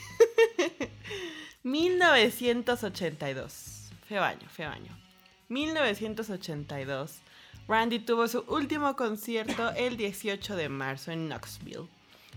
1982. 1.64 3.92
Feo 4.08 4.24
año, 4.24 4.50
feo 4.50 4.72
año. 4.72 4.98
1982. 5.50 7.20
Randy 7.68 8.00
tuvo 8.00 8.28
su 8.28 8.40
último 8.48 8.96
concierto 8.96 9.70
el 9.76 9.96
18 9.96 10.56
de 10.56 10.70
marzo 10.70 11.12
en 11.12 11.28
Knoxville. 11.28 11.88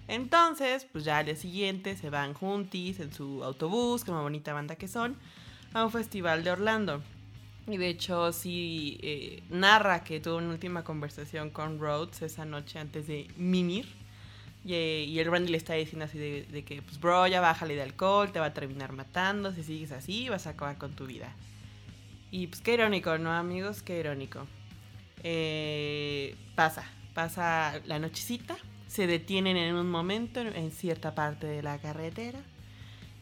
Entonces, 0.08 0.86
pues 0.92 1.04
ya 1.04 1.16
al 1.16 1.24
día 1.24 1.36
siguiente 1.36 1.96
se 1.96 2.10
van 2.10 2.34
juntis 2.34 3.00
en 3.00 3.14
su 3.14 3.42
autobús, 3.42 4.04
como 4.04 4.20
bonita 4.20 4.52
banda 4.52 4.76
que 4.76 4.88
son, 4.88 5.16
a 5.72 5.86
un 5.86 5.90
festival 5.90 6.44
de 6.44 6.50
Orlando. 6.50 7.02
Y 7.66 7.78
de 7.78 7.88
hecho, 7.88 8.30
sí 8.34 9.00
eh, 9.02 9.42
narra 9.48 10.04
que 10.04 10.20
tuvo 10.20 10.36
una 10.36 10.50
última 10.50 10.84
conversación 10.84 11.48
con 11.48 11.80
Rhodes 11.80 12.20
esa 12.20 12.44
noche 12.44 12.78
antes 12.78 13.06
de 13.06 13.26
mimir. 13.38 14.04
Y, 14.66 14.74
eh, 14.74 15.04
y 15.04 15.18
el 15.20 15.30
Randy 15.30 15.52
le 15.52 15.58
está 15.58 15.74
diciendo 15.74 16.06
así 16.06 16.18
de, 16.18 16.44
de 16.50 16.64
que, 16.64 16.82
pues, 16.82 16.98
bro, 16.98 17.26
ya 17.28 17.40
bájale 17.40 17.76
de 17.76 17.82
alcohol, 17.82 18.32
te 18.32 18.40
va 18.40 18.46
a 18.46 18.52
terminar 18.52 18.92
matando. 18.92 19.52
Si 19.52 19.62
sigues 19.62 19.92
así, 19.92 20.28
vas 20.28 20.48
a 20.48 20.50
acabar 20.50 20.76
con 20.76 20.92
tu 20.92 21.06
vida. 21.06 21.32
Y 22.32 22.48
pues, 22.48 22.60
qué 22.62 22.74
irónico, 22.74 23.16
¿no, 23.16 23.32
amigos? 23.32 23.82
Qué 23.82 24.00
irónico. 24.00 24.46
Eh, 25.22 26.34
pasa, 26.56 26.84
pasa 27.14 27.80
la 27.86 28.00
nochecita. 28.00 28.56
Se 28.88 29.06
detienen 29.06 29.56
en 29.56 29.76
un 29.76 29.88
momento 29.88 30.40
en, 30.40 30.48
en 30.56 30.72
cierta 30.72 31.14
parte 31.14 31.46
de 31.46 31.62
la 31.62 31.78
carretera. 31.78 32.40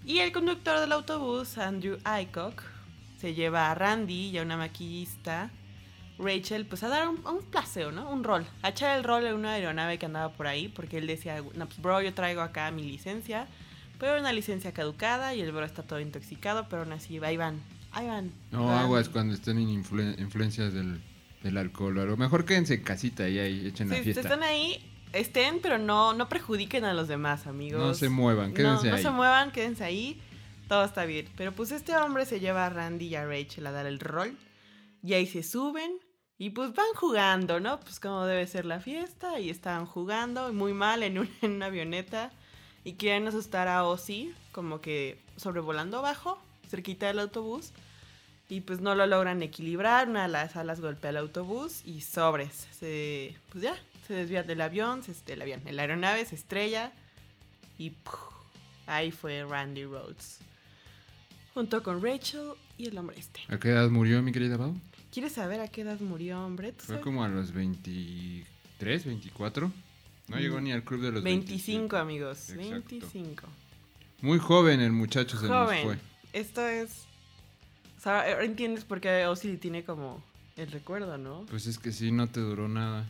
Y 0.07 0.21
el 0.21 0.33
conductor 0.33 0.81
del 0.81 0.93
autobús, 0.93 1.59
Andrew 1.59 1.99
Aycock, 2.05 2.63
se 3.21 3.35
lleva 3.35 3.71
a 3.71 3.75
Randy 3.75 4.31
y 4.31 4.39
a 4.39 4.43
una 4.43 4.57
maquillista, 4.57 5.51
Rachel, 6.19 6.67
pues 6.67 6.83
a 6.85 6.89
dar 6.89 7.09
un, 7.09 7.25
un 7.27 7.43
paseo, 7.51 7.91
¿no? 7.93 8.09
Un 8.11 8.23
rol. 8.25 8.47
A 8.63 8.69
echar 8.71 8.97
el 8.97 9.05
rol 9.05 9.27
en 9.27 9.35
una 9.35 9.53
aeronave 9.55 9.99
que 9.99 10.07
andaba 10.07 10.33
por 10.33 10.47
ahí, 10.47 10.69
porque 10.69 10.99
él 10.99 11.07
decía, 11.07 11.43
no, 11.55 11.67
pues 11.67 11.81
bro, 11.83 12.01
yo 12.03 12.15
traigo 12.15 12.41
acá 12.41 12.71
mi 12.71 12.83
licencia, 12.85 13.47
pero 13.99 14.13
era 14.13 14.21
una 14.21 14.33
licencia 14.33 14.73
caducada 14.73 15.35
y 15.35 15.41
el 15.41 15.51
bro 15.53 15.65
está 15.65 15.83
todo 15.83 16.01
intoxicado, 16.01 16.69
pero 16.69 16.83
aún 16.83 16.93
así, 16.93 17.19
ahí 17.19 17.37
van, 17.37 17.61
ahí 17.93 18.07
van. 18.07 18.31
No, 18.53 18.67
van. 18.67 18.79
aguas 18.85 19.09
cuando 19.09 19.35
estén 19.35 19.59
en 19.59 19.83
influ- 19.83 20.19
influencias 20.21 20.73
del, 20.73 21.01
del 21.43 21.57
alcohol. 21.57 21.99
A 21.99 22.05
lo 22.05 22.17
mejor 22.17 22.45
quédense 22.45 22.75
en 22.75 22.83
casita 22.85 23.29
y 23.29 23.39
ahí 23.41 23.67
echen 23.67 23.89
la 23.89 23.97
Si 23.97 24.03
fiesta. 24.05 24.21
están 24.23 24.43
ahí, 24.45 24.89
estén, 25.13 25.59
pero 25.61 25.79
no, 25.79 26.13
no 26.15 26.29
perjudiquen 26.29 26.85
a 26.85 26.95
los 26.95 27.09
demás, 27.09 27.47
amigos. 27.49 27.81
No 27.81 27.93
se 27.95 28.09
muevan, 28.09 28.51
No, 28.51 28.55
quédense 28.55 28.89
no 28.91 28.97
ahí. 28.97 29.03
se 29.03 29.11
muevan, 29.11 29.51
quédense 29.51 29.83
ahí. 29.85 30.21
Todo 30.69 30.85
está 30.85 31.05
bien. 31.07 31.29
Pero 31.37 31.53
pues 31.53 31.73
este 31.73 31.97
hombre 31.97 32.25
se 32.25 32.39
lleva 32.41 32.67
a 32.67 32.71
Randy 32.71 33.07
y 33.09 33.15
a 33.17 33.27
Rachel 33.27 33.67
a 33.67 33.73
dar 33.73 33.87
el 33.87 33.99
rol. 34.01 34.37
Y 35.03 35.13
ahí 35.13 35.27
se 35.27 35.43
suben. 35.43 35.93
Y 36.39 36.51
pues 36.51 36.75
van 36.75 36.93
jugando, 36.97 37.61
¿no? 37.61 37.79
Pues 37.81 38.01
como 38.01 38.25
debe 38.27 38.47
ser 38.47 38.65
la 38.65 38.81
fiesta. 38.81 39.39
Y 39.41 39.51
estaban 39.51 39.87
jugando 39.87 40.53
muy 40.53 40.73
mal 40.73 41.03
en, 41.03 41.19
un- 41.19 41.31
en 41.43 41.53
una 41.53 41.67
avioneta. 41.67 42.31
Y 42.85 42.95
quieren 42.95 43.27
asustar 43.29 43.69
a 43.69 43.85
Ozzy. 43.85 44.33
Como 44.53 44.81
que 44.81 45.19
sobrevolando 45.37 45.99
abajo, 45.99 46.39
cerquita 46.69 47.07
del 47.07 47.19
autobús. 47.21 47.71
Y 48.49 48.61
pues 48.61 48.81
no 48.81 48.95
lo 48.95 49.07
logran 49.07 49.43
equilibrar. 49.43 50.09
Una 50.09 50.23
de 50.25 50.29
las 50.29 50.57
alas 50.57 50.81
golpea 50.81 51.11
el 51.11 51.17
autobús. 51.19 51.83
Y 51.85 52.01
sobres. 52.03 52.67
Se, 52.79 53.37
pues 53.51 53.63
ya, 53.63 53.77
se 54.07 54.15
desvía 54.15 54.43
del 54.43 54.61
avión. 54.61 55.03
Se, 55.03 55.15
del 55.25 55.41
avión. 55.43 55.63
La 55.71 55.83
aeronave 55.83 56.27
se 56.27 56.35
estrella. 56.35 56.93
Y 57.79 57.93
ahí 58.87 59.13
fue 59.13 59.45
Randy 59.45 59.85
Rhodes. 59.85 60.41
Junto 61.55 61.83
con 61.85 62.03
Rachel 62.03 62.51
y 62.77 62.87
el 62.89 62.99
hombre 62.99 63.17
este. 63.19 63.41
¿A 63.49 63.59
qué 63.59 63.69
edad 63.71 63.89
murió 63.89 64.21
mi 64.23 64.33
querida 64.33 64.59
Pau? 64.59 64.75
¿Quieres 65.15 65.33
saber 65.33 65.61
a 65.61 65.69
qué 65.69 65.83
edad 65.83 66.01
murió, 66.01 66.45
hombre? 66.45 66.73
¿Tú 66.73 66.79
Fue 66.81 66.87
sabes? 66.97 67.05
como 67.05 67.23
a 67.23 67.29
los 67.29 67.53
23, 67.53 69.05
24. 69.05 69.71
No 70.27 70.37
Mm. 70.37 70.41
llegó 70.41 70.61
ni 70.61 70.73
al 70.73 70.83
club 70.83 71.03
de 71.03 71.13
los 71.13 71.23
25, 71.23 71.95
25. 71.95 71.97
amigos. 71.97 72.51
Exacto. 72.51 72.71
25. 72.89 73.47
Muy 74.23 74.39
joven 74.39 74.81
el 74.81 74.91
muchacho 74.93 75.39
se 75.39 75.47
nos 75.47 75.67
Joven. 75.67 75.85
fue. 75.85 75.99
Esto 76.33 76.67
es... 76.67 77.05
O 77.99 78.01
sea, 78.01 78.21
ahora 78.23 78.45
entiendes 78.45 78.85
por 78.85 79.01
qué 79.01 79.27
Ozzy 79.27 79.57
tiene 79.57 79.85
como 79.85 80.21
el 80.57 80.71
recuerdo, 80.73 81.17
¿no? 81.17 81.47
Pues 81.49 81.67
es 81.67 81.79
que 81.79 81.93
sí, 81.93 82.11
no 82.11 82.27
te 82.29 82.41
duró 82.41 82.69
nada. 82.69 83.07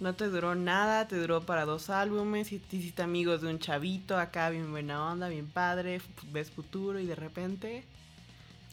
No 0.00 0.14
te 0.14 0.28
duró 0.28 0.54
nada, 0.54 1.06
te 1.08 1.16
duró 1.18 1.44
para 1.44 1.64
dos 1.64 1.90
álbumes 1.90 2.52
y 2.52 2.58
te 2.58 2.76
hiciste 2.76 3.02
amigos 3.02 3.40
de 3.42 3.48
un 3.48 3.58
chavito 3.58 4.18
acá, 4.18 4.50
bien 4.50 4.70
buena 4.70 5.10
onda, 5.10 5.28
bien 5.28 5.46
padre, 5.46 6.00
ves 6.32 6.50
futuro 6.50 6.98
y 6.98 7.06
de 7.06 7.14
repente, 7.14 7.84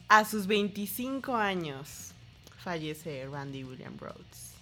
a 0.08 0.24
sus 0.24 0.46
25 0.46 1.34
años, 1.36 2.12
fallece 2.64 3.26
Randy 3.30 3.62
William 3.62 3.96
Rhodes. 3.98 4.54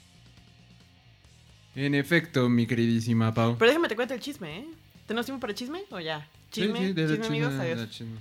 En 1.74 1.94
efecto, 1.94 2.48
mi 2.48 2.66
queridísima 2.66 3.32
Pau. 3.32 3.56
Pero 3.56 3.70
déjame 3.70 3.88
te 3.88 3.96
cuento 3.96 4.12
el 4.14 4.20
chisme, 4.20 4.58
¿eh? 4.58 4.66
¿Tenemos 5.06 5.24
tiempo 5.24 5.40
para 5.40 5.54
chisme 5.54 5.84
o 5.90 6.00
ya? 6.00 6.28
Chisme, 6.50 6.78
Sí, 6.78 6.86
sí, 6.88 6.92
de 6.92 7.08
chisme, 7.08 7.26
amigos, 7.26 7.90
chisme. 7.90 8.18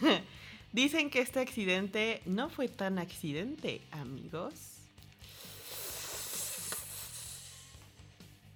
Dicen 0.72 1.10
que 1.10 1.20
este 1.20 1.40
accidente 1.40 2.20
no 2.26 2.50
fue 2.50 2.68
tan 2.68 2.98
accidente, 2.98 3.80
amigos. 3.92 4.54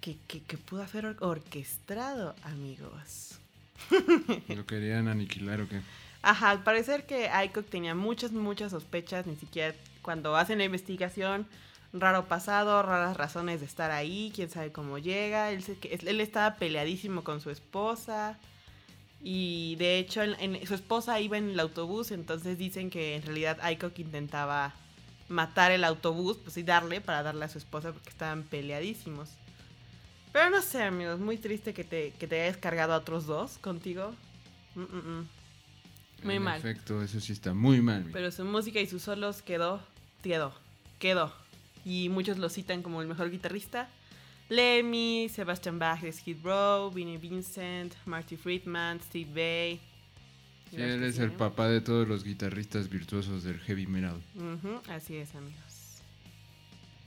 Que, 0.01 0.15
que, 0.27 0.41
que 0.41 0.57
pudo 0.57 0.83
haber 0.83 1.05
or- 1.07 1.17
orquestado, 1.19 2.35
amigos. 2.43 3.37
¿Lo 4.47 4.65
querían 4.65 5.07
aniquilar 5.07 5.61
o 5.61 5.67
qué? 5.67 5.81
Ajá, 6.21 6.49
al 6.51 6.63
parecer 6.63 7.05
que 7.05 7.27
Aycock 7.29 7.69
tenía 7.69 7.95
muchas, 7.95 8.31
muchas 8.31 8.71
sospechas, 8.71 9.25
ni 9.27 9.35
siquiera 9.35 9.73
cuando 10.09 10.35
hacen 10.35 10.57
la 10.57 10.63
investigación, 10.63 11.45
raro 11.93 12.27
pasado, 12.27 12.81
raras 12.81 13.15
razones 13.15 13.59
de 13.59 13.67
estar 13.67 13.91
ahí, 13.91 14.31
quién 14.33 14.49
sabe 14.49 14.71
cómo 14.71 14.97
llega, 14.97 15.51
él, 15.51 15.61
se- 15.61 15.77
que- 15.77 15.93
él 16.03 16.19
estaba 16.19 16.55
peleadísimo 16.55 17.23
con 17.23 17.41
su 17.41 17.51
esposa 17.51 18.39
y 19.21 19.75
de 19.75 19.99
hecho 19.99 20.23
en- 20.23 20.33
en- 20.55 20.65
su 20.65 20.73
esposa 20.73 21.19
iba 21.19 21.37
en 21.37 21.51
el 21.51 21.59
autobús, 21.59 22.09
entonces 22.09 22.57
dicen 22.57 22.89
que 22.89 23.17
en 23.17 23.21
realidad 23.21 23.59
Aycock 23.61 23.99
intentaba 23.99 24.73
matar 25.27 25.71
el 25.71 25.83
autobús, 25.83 26.37
pues 26.43 26.57
y 26.57 26.63
darle 26.63 27.01
para 27.01 27.21
darle 27.21 27.45
a 27.45 27.49
su 27.49 27.59
esposa 27.59 27.91
porque 27.93 28.09
estaban 28.09 28.41
peleadísimos. 28.41 29.29
Pero 30.33 30.49
no 30.49 30.63
sé, 30.63 30.81
amigos, 30.81 31.19
muy 31.19 31.37
triste 31.37 31.75
que 31.75 31.83
te, 31.83 32.13
que 32.19 32.25
te 32.25 32.41
hayas 32.41 32.57
cargado 32.57 32.93
a 32.93 32.97
otros 32.97 33.27
dos 33.27 33.59
contigo. 33.59 34.15
Mm, 34.73 34.81
mm, 34.81 35.19
mm. 35.19 35.27
Muy 36.23 36.35
en 36.37 36.41
mal. 36.43 36.57
efecto, 36.57 37.03
eso 37.03 37.19
sí 37.19 37.31
está 37.31 37.53
muy 37.53 37.79
mal. 37.79 38.09
Pero 38.11 38.31
su 38.31 38.43
música 38.43 38.79
y 38.79 38.87
sus 38.87 39.03
solos 39.03 39.41
quedó, 39.43 39.81
quedó, 40.21 40.53
quedó. 40.99 41.33
Y 41.85 42.09
muchos 42.09 42.37
lo 42.37 42.49
citan 42.49 42.83
como 42.83 43.01
el 43.01 43.07
mejor 43.07 43.31
guitarrista. 43.31 43.89
Lemmy, 44.49 45.29
Sebastian 45.29 45.77
Bach 45.79 46.01
de 46.01 46.11
Skid 46.11 46.37
Row, 46.43 46.91
Vinnie 46.91 47.17
Vincent, 47.17 47.93
Marty 48.05 48.35
Friedman, 48.35 48.99
Steve. 49.01 49.79
Sí, 50.71 50.81
él 50.81 51.03
es 51.03 51.19
el 51.19 51.31
papá 51.31 51.67
de 51.67 51.81
todos 51.81 52.07
los 52.07 52.23
guitarristas 52.23 52.89
virtuosos 52.89 53.43
del 53.43 53.59
heavy 53.59 53.87
metal. 53.87 54.21
Así 54.87 55.15
es, 55.15 55.33
amigos. 55.35 56.01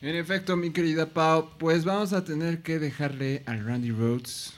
En 0.00 0.16
efecto, 0.16 0.56
mi 0.56 0.70
querida 0.70 1.06
Pau, 1.06 1.50
pues 1.58 1.84
vamos 1.84 2.12
a 2.12 2.24
tener 2.24 2.62
que 2.62 2.80
dejarle 2.80 3.44
al 3.46 3.64
Randy 3.64 3.92
Rhodes 3.92 4.54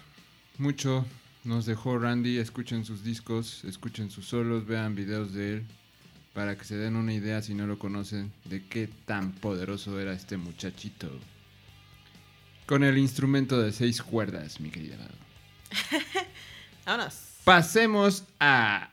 mucho. 0.56 1.04
Nos 1.44 1.66
dejó 1.66 1.98
Randy, 1.98 2.38
escuchen 2.38 2.86
sus 2.86 3.04
discos, 3.04 3.62
escuchen 3.64 4.10
sus 4.10 4.26
solos, 4.26 4.66
vean 4.66 4.94
videos 4.94 5.34
de 5.34 5.52
él, 5.52 5.66
para 6.34 6.58
que 6.58 6.64
se 6.64 6.76
den 6.76 6.96
una 6.96 7.14
idea, 7.14 7.40
si 7.40 7.54
no 7.54 7.66
lo 7.66 7.78
conocen, 7.78 8.32
de 8.44 8.66
qué 8.66 8.88
tan 9.06 9.32
poderoso 9.32 9.98
era 10.00 10.12
este 10.12 10.36
muchachito. 10.36 11.08
Con 12.66 12.82
el 12.82 12.98
instrumento 12.98 13.62
de 13.62 13.72
seis 13.72 14.02
cuerdas, 14.02 14.60
mi 14.60 14.70
querida. 14.70 14.96
Vámonos. 16.86 17.38
Pasemos 17.44 18.24
a 18.40 18.90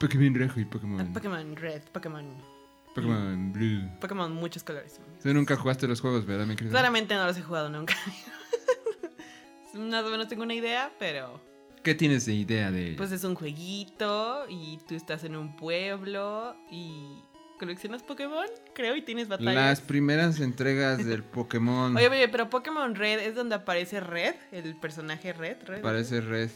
Pokémon 0.00 0.34
Rojo 0.34 0.60
y 0.60 0.64
Pokémon, 0.64 1.12
Pokémon 1.12 1.56
Red, 1.56 1.82
Pokémon. 1.92 2.24
Pokémon 2.94 3.52
Blue. 3.52 3.88
Pokémon 4.00 4.32
muchos 4.32 4.62
colores. 4.64 4.98
amigos. 4.98 5.22
Tú 5.22 5.34
nunca 5.34 5.56
jugaste 5.56 5.86
los 5.86 6.00
juegos, 6.00 6.24
¿verdad, 6.24 6.46
mi 6.46 6.56
querida? 6.56 6.70
Claramente 6.72 7.14
no 7.14 7.26
los 7.26 7.36
he 7.36 7.42
jugado 7.42 7.68
nunca. 7.68 7.94
Más 9.74 10.04
o 10.04 10.10
menos 10.10 10.28
tengo 10.28 10.42
una 10.42 10.54
idea, 10.54 10.92
pero 10.98 11.40
¿Qué 11.82 11.94
tienes 11.96 12.26
de 12.26 12.34
idea 12.34 12.70
de? 12.70 12.94
Pues 12.96 13.10
es 13.10 13.24
un 13.24 13.34
jueguito 13.34 14.46
y 14.48 14.78
tú 14.86 14.94
estás 14.94 15.24
en 15.24 15.34
un 15.34 15.56
pueblo 15.56 16.54
y 16.70 17.22
coleccionas 17.58 18.02
Pokémon, 18.02 18.46
creo, 18.74 18.94
y 18.96 19.02
tienes 19.02 19.28
batallas. 19.28 19.54
Las 19.54 19.80
primeras 19.80 20.40
entregas 20.40 21.04
del 21.04 21.22
Pokémon 21.24 21.96
Oye, 21.96 22.08
oye, 22.08 22.28
pero 22.28 22.50
Pokémon 22.50 22.94
Red 22.94 23.20
es 23.20 23.34
donde 23.34 23.56
aparece 23.56 24.00
Red, 24.00 24.34
el 24.52 24.76
personaje 24.76 25.32
Red. 25.32 25.56
Red 25.66 25.80
parece 25.80 26.20
Red. 26.20 26.50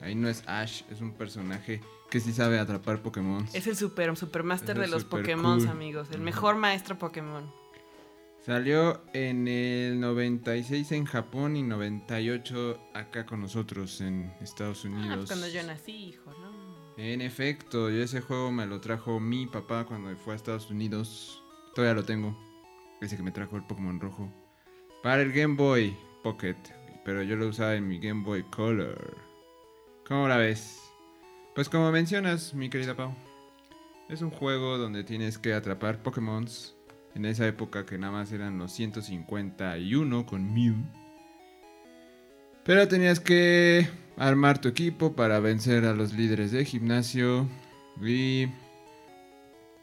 Ahí 0.00 0.14
no 0.14 0.28
es 0.28 0.44
Ash, 0.46 0.82
es 0.90 1.00
un 1.00 1.12
personaje 1.12 1.80
que 2.08 2.20
sí 2.20 2.32
sabe 2.32 2.58
atrapar 2.58 3.02
Pokémon. 3.02 3.46
Es 3.52 3.66
el 3.66 3.76
super, 3.76 4.16
super 4.16 4.44
master 4.44 4.78
de 4.78 4.86
los 4.86 5.02
super 5.02 5.22
Pokémon, 5.22 5.58
cool. 5.58 5.68
amigos. 5.68 6.08
El 6.12 6.20
mejor 6.20 6.54
maestro 6.54 6.98
Pokémon. 6.98 7.52
Salió 8.44 9.02
en 9.12 9.46
el 9.48 10.00
96 10.00 10.92
en 10.92 11.04
Japón 11.04 11.56
y 11.56 11.62
98 11.62 12.80
acá 12.94 13.26
con 13.26 13.40
nosotros 13.40 14.00
en 14.00 14.32
Estados 14.40 14.84
Ah, 14.84 14.88
Unidos. 14.88 15.16
pues 15.16 15.28
cuando 15.28 15.48
yo 15.48 15.62
nací, 15.64 15.92
hijo, 15.92 16.30
¿no? 16.40 16.78
En 16.96 17.20
efecto, 17.20 17.90
y 17.90 18.00
ese 18.00 18.20
juego 18.20 18.50
me 18.50 18.66
lo 18.66 18.80
trajo 18.80 19.20
mi 19.20 19.46
papá 19.46 19.84
cuando 19.84 20.16
fue 20.16 20.32
a 20.32 20.36
Estados 20.36 20.70
Unidos. 20.70 21.42
Todavía 21.74 21.94
lo 21.94 22.04
tengo. 22.04 22.36
Ese 23.00 23.16
que 23.16 23.22
me 23.22 23.30
trajo 23.30 23.56
el 23.56 23.64
Pokémon 23.66 24.00
rojo. 24.00 24.32
Para 25.02 25.22
el 25.22 25.32
Game 25.32 25.54
Boy 25.54 25.96
Pocket. 26.24 26.56
Pero 27.04 27.22
yo 27.22 27.36
lo 27.36 27.48
usaba 27.48 27.74
en 27.76 27.86
mi 27.86 27.98
Game 28.00 28.24
Boy 28.24 28.42
Color. 28.44 29.16
¿Cómo 30.06 30.26
la 30.26 30.36
ves? 30.38 30.80
Pues 31.54 31.68
como 31.68 31.92
mencionas, 31.92 32.54
mi 32.54 32.68
querida 32.70 32.96
Pau. 32.96 33.14
Es 34.08 34.22
un 34.22 34.30
juego 34.30 34.78
donde 34.78 35.04
tienes 35.04 35.38
que 35.38 35.52
atrapar 35.54 36.02
Pokémon. 36.02 36.46
En 37.18 37.24
esa 37.24 37.48
época 37.48 37.84
que 37.84 37.98
nada 37.98 38.12
más 38.12 38.30
eran 38.30 38.58
los 38.58 38.70
151 38.70 40.24
con 40.24 40.54
Mew. 40.54 40.76
Pero 42.64 42.86
tenías 42.86 43.18
que 43.18 43.88
armar 44.16 44.60
tu 44.60 44.68
equipo 44.68 45.16
para 45.16 45.40
vencer 45.40 45.84
a 45.84 45.94
los 45.94 46.12
líderes 46.12 46.52
de 46.52 46.64
gimnasio 46.64 47.48
y... 48.00 48.46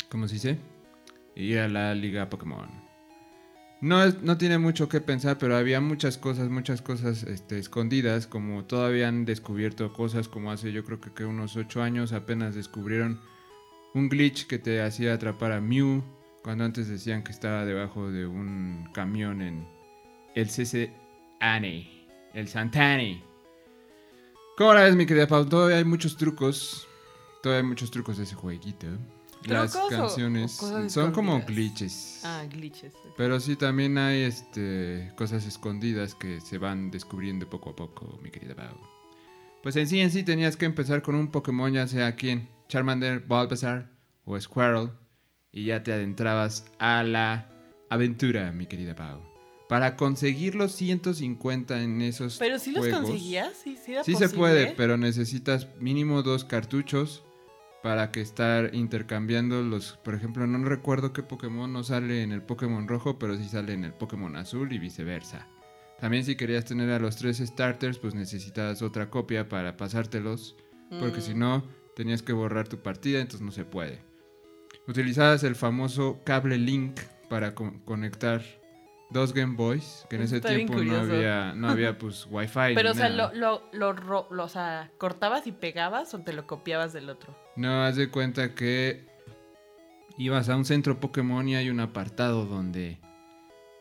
¿Cómo 0.10 0.30
se 0.30 0.36
dice? 0.36 0.58
Ir 1.36 1.60
a 1.60 1.68
la 1.68 1.94
liga 1.94 2.30
Pokémon. 2.30 2.70
No, 3.82 4.06
no 4.22 4.38
tiene 4.38 4.58
mucho 4.58 4.88
que 4.88 5.02
pensar, 5.02 5.38
pero 5.38 5.58
había 5.58 5.82
muchas 5.82 6.18
cosas, 6.18 6.48
muchas 6.48 6.82
cosas 6.82 7.24
este, 7.24 7.60
escondidas, 7.60 8.28
como 8.28 8.64
todavía 8.64 9.10
han 9.10 9.26
descubierto 9.26 9.92
cosas 9.92 10.30
como 10.30 10.54
hace 10.54 10.72
yo 10.72 10.86
creo 10.86 11.02
que, 11.02 11.12
que 11.12 11.26
unos 11.26 11.58
8 11.58 11.82
años 11.82 12.14
apenas 12.14 12.56
descubrieron 12.56 13.20
un 13.94 14.08
glitch 14.08 14.48
que 14.48 14.58
te 14.58 14.82
hacía 14.82 15.14
atrapar 15.14 15.52
a 15.52 15.60
Mew, 15.60 16.02
cuando 16.46 16.64
antes 16.64 16.88
decían 16.88 17.24
que 17.24 17.32
estaba 17.32 17.66
debajo 17.66 18.12
de 18.12 18.28
un 18.28 18.88
camión 18.94 19.42
en 19.42 19.68
el 20.36 20.48
CCANE, 20.48 22.08
el 22.36 22.48
Santane. 22.48 23.24
¿Cómo 24.56 24.76
la 24.76 24.84
ves, 24.84 24.96
mi 24.96 25.08
querida 25.08 25.26
Pau? 25.26 25.44
Todavía 25.50 25.78
hay 25.78 25.86
muchos 25.86 26.16
trucos, 26.18 26.88
todavía 27.42 27.64
hay 27.64 27.68
muchos 27.68 27.90
trucos 27.90 28.18
de 28.18 28.26
ese 28.26 28.36
jueguito. 28.36 28.86
Las 29.48 29.72
¿Trucos 29.72 29.92
o- 29.92 29.98
canciones 29.98 30.52
son 30.88 31.12
como 31.14 31.42
glitches. 31.42 32.22
Ah, 32.24 32.44
glitches. 32.48 32.94
Pero 33.18 33.40
sí, 33.40 33.56
también 33.56 33.98
hay 33.98 34.22
este, 34.22 35.12
cosas 35.18 35.48
escondidas 35.48 36.14
que 36.14 36.42
se 36.42 36.60
van 36.60 36.92
descubriendo 36.92 37.50
poco 37.50 37.72
a 37.72 37.76
poco, 37.76 38.20
mi 38.22 38.30
querida 38.30 38.54
Pau. 38.54 38.78
Pues 39.64 39.76
en 39.78 39.88
sí, 39.88 40.00
en 40.00 40.12
sí 40.12 40.22
tenías 40.22 40.58
que 40.58 40.66
empezar 40.66 41.02
con 41.02 41.16
un 41.16 41.30
Pokémon, 41.32 41.74
ya 41.74 41.88
sea 41.88 42.16
quien, 42.16 42.48
Charmander, 42.70 43.22
Bulbasaur 43.22 43.88
o 44.26 44.40
Squirrel, 44.40 44.92
y 45.56 45.66
ya 45.66 45.82
te 45.82 45.94
adentrabas 45.94 46.66
a 46.78 47.02
la 47.02 47.50
aventura, 47.90 48.52
mi 48.52 48.68
querida 48.68 48.94
Pau. 48.94 49.22
Para 49.68 49.96
conseguir 49.96 50.54
los 50.54 50.74
150 50.74 51.82
en 51.82 52.02
esos 52.02 52.38
Pero 52.38 52.60
si 52.60 52.72
los 52.72 52.88
conseguías, 52.88 53.54
sí, 53.64 53.78
sí 53.84 53.94
era 53.94 54.04
Sí 54.04 54.14
se 54.14 54.30
puede, 54.30 54.76
pero 54.78 54.98
necesitas 54.98 55.68
mínimo 55.80 56.22
dos 56.22 56.46
cartuchos 56.46 57.24
para 57.82 58.12
que 58.12 58.22
estar 58.22 58.76
intercambiando 58.76 59.64
los, 59.64 59.98
por 60.04 60.14
ejemplo, 60.14 60.46
no 60.46 60.64
recuerdo 60.68 61.14
qué 61.14 61.24
Pokémon 61.24 61.72
no 61.72 61.84
sale 61.84 62.22
en 62.22 62.32
el 62.32 62.42
Pokémon 62.44 62.88
rojo, 62.88 63.18
pero 63.18 63.38
sí 63.38 63.46
sale 63.48 63.74
en 63.74 63.86
el 63.86 63.94
Pokémon 63.94 64.36
azul 64.36 64.72
y 64.74 64.78
viceversa. 64.78 65.48
También 66.00 66.26
si 66.26 66.36
querías 66.36 66.66
tener 66.66 66.90
a 66.92 67.00
los 67.00 67.16
tres 67.16 67.38
starters, 67.38 67.98
pues 67.98 68.14
necesitabas 68.14 68.82
otra 68.82 69.10
copia 69.10 69.48
para 69.48 69.78
pasártelos, 69.78 70.56
porque 71.00 71.20
Mm. 71.20 71.22
si 71.22 71.34
no, 71.34 71.64
tenías 71.96 72.22
que 72.22 72.34
borrar 72.34 72.68
tu 72.68 72.80
partida, 72.80 73.22
entonces 73.22 73.46
no 73.46 73.52
se 73.52 73.66
puede. 73.66 74.02
Utilizabas 74.88 75.44
el 75.44 75.56
famoso 75.56 76.22
cable 76.24 76.58
Link 76.58 77.00
para 77.30 77.56
co- 77.56 77.74
conectar 77.86 78.42
dos 79.10 79.34
Game 79.34 79.56
Boys, 79.56 80.06
que 80.10 80.16
en 80.18 80.24
ese 80.24 80.38
Está 80.38 80.50
tiempo 80.50 80.74
no 80.82 80.98
había, 80.98 81.54
no 81.56 81.70
había 81.70 81.98
pues 81.98 82.28
Wi-Fi. 82.30 82.76
Pero, 82.76 82.92
o 82.92 82.94
sea, 82.94 83.10
lo, 83.10 83.34
lo, 83.34 83.64
lo, 83.74 83.94
lo- 83.94 84.44
o 84.44 84.50
sea, 84.50 84.92
¿cortabas 84.98 85.48
y 85.48 85.52
pegabas 85.52 86.14
o 86.14 86.20
te 86.22 86.34
lo 86.34 86.46
copiabas 86.48 86.94
del 86.94 87.10
otro? 87.10 87.36
No, 87.56 87.84
haz 87.84 87.96
de 87.96 88.10
cuenta 88.10 88.54
que 88.54 89.06
ibas 90.18 90.50
a 90.50 90.56
un 90.56 90.66
centro 90.66 91.00
Pokémon 91.00 91.48
y 91.50 91.56
hay 91.56 91.70
un 91.70 91.80
apartado 91.80 92.46
donde, 92.46 93.00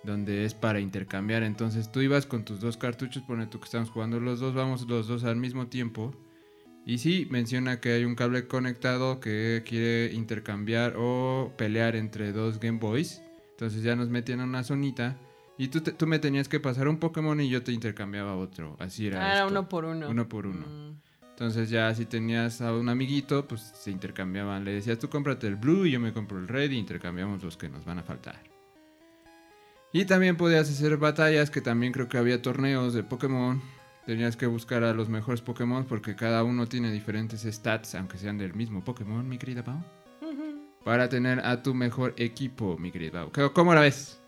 donde 0.05 0.45
es 0.45 0.55
para 0.55 0.81
intercambiar. 0.81 1.43
Entonces 1.43 1.91
tú 1.93 2.01
ibas 2.01 2.25
con 2.27 2.45
tus 2.45 2.61
dos 2.61 2.77
cartuchos, 2.77 3.23
pone 3.25 3.47
tú 3.47 3.59
que 3.59 3.67
estamos 3.67 3.91
jugando 3.91 4.21
los 4.21 4.41
dos, 4.41 4.55
vamos 4.55 4.89
los 4.89 5.07
dos 5.07 5.25
al 5.25 5.37
mismo 5.37 5.67
tiempo. 5.67 6.15
Y 6.87 6.99
sí, 6.99 7.27
menciona 7.31 7.81
que 7.81 7.93
hay 7.93 8.05
un 8.05 8.15
cable 8.15 8.47
conectado 8.47 9.19
que 9.21 9.63
quiere 9.67 10.13
intercambiar 10.13 10.95
o 10.99 11.53
pelear 11.57 11.97
entre 11.97 12.33
dos 12.33 12.61
Game 12.61 12.79
Boys. 12.79 13.23
Entonces 13.53 13.83
ya 13.83 13.97
nos 13.97 14.11
metían 14.11 14.41
a 14.41 14.45
una 14.45 14.65
zonita. 14.65 15.17
Y 15.57 15.69
tú, 15.69 15.81
te- 15.81 15.93
tú 15.93 16.07
me 16.07 16.19
tenías 16.19 16.49
que 16.49 16.61
pasar 16.61 16.89
un 16.89 16.99
Pokémon 16.99 17.41
y 17.41 17.49
yo 17.49 17.63
te 17.63 17.73
intercambiaba 17.73 18.37
otro. 18.37 18.77
Así 18.81 19.07
era. 19.07 19.25
Ah, 19.25 19.33
era 19.33 19.47
uno 19.47 19.69
por 19.69 19.85
uno. 19.87 20.11
Uno 20.11 20.29
por 20.29 20.47
uno. 20.47 20.67
Mm. 20.67 21.01
Entonces 21.31 21.71
ya 21.71 21.93
si 21.95 22.05
tenías 22.05 22.61
a 22.61 22.73
un 22.75 22.89
amiguito, 22.89 23.49
pues 23.49 23.61
se 23.63 23.91
intercambiaban. 23.91 24.65
Le 24.65 24.73
decías, 24.73 24.99
tú 24.99 25.09
cómprate 25.09 25.47
el 25.47 25.57
blue 25.57 25.87
y 25.87 25.93
yo 25.93 26.01
me 26.01 26.13
compro 26.13 26.39
el 26.39 26.49
red 26.49 26.71
y 26.71 26.77
intercambiamos 26.77 27.43
los 27.43 27.57
que 27.57 27.69
nos 27.69 27.85
van 27.85 27.99
a 27.99 28.03
faltar. 28.03 28.41
Y 29.93 30.05
también 30.07 30.37
podías 30.37 30.69
hacer 30.69 30.97
batallas, 30.97 31.51
que 31.51 31.61
también 31.61 31.93
creo 31.93 32.09
que 32.09 32.19
había 32.19 32.43
torneos 32.43 32.95
de 32.95 33.05
Pokémon. 33.05 33.63
Tenías 34.07 34.37
que 34.37 34.47
buscar 34.47 34.85
a 34.85 34.93
los 34.93 35.09
mejores 35.09 35.41
Pokémon 35.41 35.85
porque 35.87 36.15
cada 36.15 36.45
uno 36.45 36.67
tiene 36.67 36.93
diferentes 36.93 37.43
stats, 37.43 37.95
aunque 37.95 38.19
sean 38.19 38.37
del 38.37 38.53
mismo 38.55 38.85
Pokémon, 38.85 39.27
mi 39.27 39.39
querida 39.39 39.65
Pau. 39.65 39.83
Para 40.85 41.09
tener 41.09 41.41
a 41.47 41.63
tu 41.63 41.73
mejor 41.73 42.13
equipo, 42.19 42.77
mi 42.77 42.91
querida 42.93 43.13
Pau. 43.23 43.33
¿Cómo- 43.33 43.53
¿Cómo 43.55 43.75
la 43.75 43.81
ves? 43.81 44.21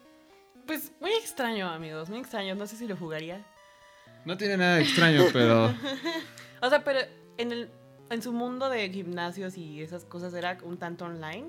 Pues 0.67 0.91
muy 1.01 1.12
extraño, 1.12 1.69
amigos, 1.69 2.09
muy 2.09 2.19
extraño. 2.21 2.55
No 2.55 2.67
sé 2.67 2.77
si 2.77 2.87
lo 2.89 2.97
jugaría. 2.97 3.45
No 4.25 4.37
tiene 4.39 4.57
nada 4.57 4.77
de 4.77 4.83
extraño, 4.83 5.25
pero... 5.33 5.75
O 6.62 6.71
sea, 6.71 6.83
pero 6.83 7.01
en 7.37 7.53
el 7.53 7.71
en 8.09 8.23
su 8.23 8.33
mundo 8.33 8.69
de 8.71 8.89
gimnasios 8.89 9.59
y 9.59 9.83
esas 9.83 10.05
cosas 10.05 10.33
era 10.33 10.57
un 10.62 10.79
tanto 10.79 11.05
online. 11.05 11.49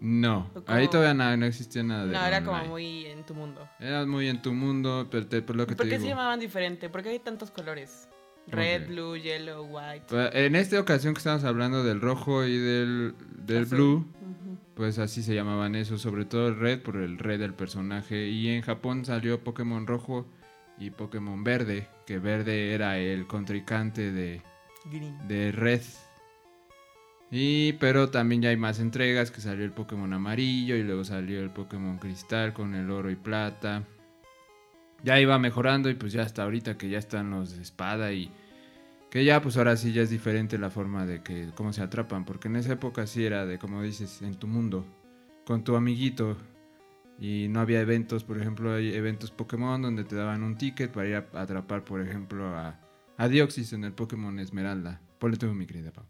No, 0.00 0.50
ahí 0.66 0.86
todavía 0.88 1.14
no, 1.14 1.36
no 1.36 1.46
existía 1.46 1.82
nada 1.82 2.06
de 2.06 2.12
No, 2.12 2.24
era 2.24 2.44
como 2.44 2.64
muy 2.66 3.06
en 3.06 3.24
tu 3.24 3.34
mundo. 3.34 3.68
Eras 3.80 4.06
muy 4.06 4.28
en 4.28 4.40
tu 4.42 4.52
mundo, 4.52 5.08
pero 5.10 5.26
te, 5.26 5.42
por 5.42 5.56
lo 5.56 5.66
que 5.66 5.74
¿Por 5.74 5.86
te 5.86 5.90
qué 5.90 5.96
digo. 5.96 6.04
se 6.04 6.10
llamaban 6.10 6.38
diferente? 6.38 6.88
¿Por 6.88 7.02
qué 7.02 7.08
hay 7.10 7.18
tantos 7.18 7.50
colores? 7.50 8.08
¿Cómo 8.44 8.56
Red, 8.62 8.86
blue, 8.88 9.16
yellow, 9.16 9.64
white. 9.64 10.06
Pues, 10.08 10.30
En 10.34 10.56
esta 10.56 10.80
ocasión 10.80 11.12
que 11.14 11.18
estamos 11.18 11.44
hablando 11.44 11.82
del 11.84 12.00
rojo 12.00 12.44
y 12.44 12.56
del, 12.56 13.14
del 13.44 13.64
azul. 13.64 13.76
blue, 13.76 14.06
pues 14.74 14.98
así 14.98 15.22
se 15.22 15.34
llamaban 15.34 15.74
esos, 15.74 16.00
sobre 16.00 16.24
todo 16.24 16.48
el 16.48 16.58
red 16.58 16.80
por 16.80 16.96
el 16.96 17.18
red 17.18 17.40
del 17.40 17.52
personaje. 17.52 18.28
Y 18.28 18.48
en 18.48 18.62
Japón 18.62 19.04
salió 19.04 19.42
Pokémon 19.44 19.86
rojo 19.86 20.26
y 20.78 20.90
Pokémon 20.90 21.42
verde, 21.44 21.88
que 22.06 22.18
verde 22.20 22.72
era 22.72 22.98
el 22.98 23.26
contrincante 23.26 24.12
de, 24.12 24.40
Green. 24.90 25.26
de 25.28 25.52
red. 25.52 25.82
Y 27.30 27.74
pero 27.74 28.10
también 28.10 28.42
ya 28.42 28.50
hay 28.50 28.56
más 28.56 28.80
entregas, 28.80 29.30
que 29.30 29.40
salió 29.40 29.64
el 29.64 29.72
Pokémon 29.72 30.12
amarillo 30.12 30.76
y 30.76 30.82
luego 30.82 31.04
salió 31.04 31.40
el 31.40 31.50
Pokémon 31.50 31.98
cristal 31.98 32.54
con 32.54 32.74
el 32.74 32.90
oro 32.90 33.10
y 33.10 33.16
plata. 33.16 33.84
Ya 35.02 35.20
iba 35.20 35.38
mejorando 35.38 35.90
y 35.90 35.94
pues 35.94 36.12
ya 36.12 36.22
hasta 36.22 36.42
ahorita 36.42 36.78
que 36.78 36.88
ya 36.88 36.98
están 36.98 37.30
los 37.30 37.54
de 37.54 37.62
espada 37.62 38.12
y 38.12 38.30
que 39.10 39.24
ya 39.24 39.40
pues 39.40 39.56
ahora 39.56 39.76
sí 39.76 39.92
ya 39.92 40.02
es 40.02 40.10
diferente 40.10 40.58
la 40.58 40.70
forma 40.70 41.06
de 41.06 41.22
que 41.22 41.50
cómo 41.54 41.72
se 41.72 41.82
atrapan, 41.82 42.24
porque 42.24 42.48
en 42.48 42.56
esa 42.56 42.72
época 42.72 43.06
sí 43.06 43.24
era 43.24 43.46
de 43.46 43.58
como 43.58 43.82
dices, 43.82 44.22
en 44.22 44.34
tu 44.34 44.46
mundo, 44.46 44.84
con 45.44 45.64
tu 45.64 45.76
amiguito 45.76 46.36
y 47.18 47.46
no 47.48 47.60
había 47.60 47.80
eventos, 47.80 48.24
por 48.24 48.38
ejemplo, 48.38 48.74
hay 48.74 48.94
eventos 48.94 49.30
Pokémon 49.30 49.80
donde 49.80 50.04
te 50.04 50.16
daban 50.16 50.42
un 50.42 50.56
ticket 50.56 50.92
para 50.92 51.08
ir 51.08 51.14
a 51.16 51.26
atrapar, 51.40 51.84
por 51.84 52.00
ejemplo, 52.00 52.46
a, 52.56 52.78
a 53.16 53.26
en 53.26 53.84
el 53.84 53.92
Pokémon 53.92 54.38
Esmeralda. 54.38 55.00
Ponle 55.18 55.36
tú, 55.36 55.52
mi 55.52 55.66
querida 55.66 55.92
Pau. 55.92 56.06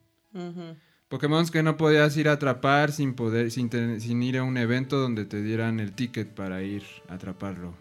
Pokémon 1.09 1.47
que 1.47 1.62
no 1.62 1.79
podías 1.79 2.14
ir 2.18 2.29
a 2.29 2.33
atrapar 2.33 2.92
sin 2.92 3.14
poder, 3.14 3.51
sin, 3.51 4.23
ir 4.23 4.38
a 4.38 4.42
un 4.42 4.59
evento 4.59 4.99
donde 4.99 5.25
te 5.25 5.40
dieran 5.40 5.81
el 5.81 5.92
ticket 5.92 6.29
para 6.29 6.62
ir 6.62 6.83
a 7.09 7.14
atraparlo. 7.14 7.75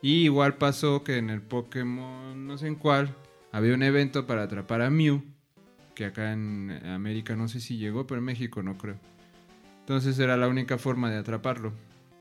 Y 0.00 0.24
igual 0.24 0.56
pasó 0.56 1.04
que 1.04 1.18
en 1.18 1.28
el 1.28 1.42
Pokémon, 1.42 2.46
no 2.46 2.56
sé 2.56 2.68
en 2.68 2.76
cuál, 2.76 3.14
había 3.52 3.74
un 3.74 3.82
evento 3.82 4.26
para 4.26 4.44
atrapar 4.44 4.80
a 4.80 4.88
Mew, 4.88 5.22
que 5.94 6.06
acá 6.06 6.32
en 6.32 6.70
América 6.86 7.36
no 7.36 7.48
sé 7.48 7.60
si 7.60 7.76
llegó, 7.76 8.06
pero 8.06 8.20
en 8.20 8.24
México 8.24 8.62
no 8.62 8.78
creo. 8.78 8.96
Entonces 9.80 10.18
era 10.18 10.38
la 10.38 10.48
única 10.48 10.78
forma 10.78 11.10
de 11.10 11.18
atraparlo. 11.18 11.72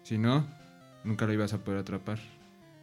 Si 0.04 0.18
no, 0.18 0.46
nunca 1.06 1.26
lo 1.26 1.34
ibas 1.34 1.54
a 1.54 1.64
poder 1.64 1.80
atrapar. 1.80 2.20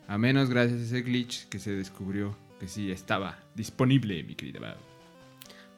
A 0.08 0.16
menos 0.16 0.48
gracias 0.48 0.80
a 0.80 0.84
ese 0.84 1.02
glitch 1.02 1.48
que 1.48 1.58
se 1.58 1.72
descubrió 1.72 2.34
que 2.58 2.68
sí 2.68 2.90
estaba 2.90 3.38
disponible, 3.54 4.22
mi 4.22 4.34
querida. 4.34 4.76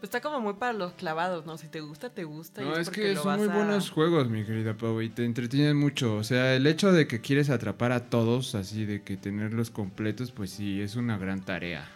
Pues 0.01 0.05
está 0.05 0.21
como 0.21 0.41
muy 0.41 0.55
para 0.55 0.75
los 0.75 0.93
clavados, 0.93 1.47
¿no? 1.47 1.57
Si 1.57 1.69
te 1.69 1.81
gusta, 1.81 2.11
te 2.11 2.25
gusta. 2.25 2.63
y 2.63 2.67
No, 2.67 2.77
es 2.77 2.89
porque 2.89 3.03
que 3.03 3.17
son 3.17 3.39
muy 3.39 3.49
a- 3.49 3.55
buenos 3.55 3.91
juegos, 3.91 4.29
mi 4.29 4.45
querida 4.45 4.77
Pau, 4.77 5.01
y 5.01 5.09
te 5.09 5.25
entretienen 5.25 5.77
mucho. 5.77 6.17
O 6.17 6.25
sea, 6.25 6.55
el 6.55 6.67
hecho 6.67 6.93
de 6.93 7.07
que 7.07 7.21
quieres 7.23 7.49
atrapar 7.49 7.93
a 7.93 8.11
todos, 8.11 8.55
así 8.55 8.85
de 8.85 9.03
que 9.03 9.17
tenerlos 9.17 9.71
completos, 9.71 10.33
pues 10.33 10.51
sí, 10.51 10.81
es 10.83 10.97
una 10.97 11.17
gran 11.17 11.41
tarea. 11.45 11.89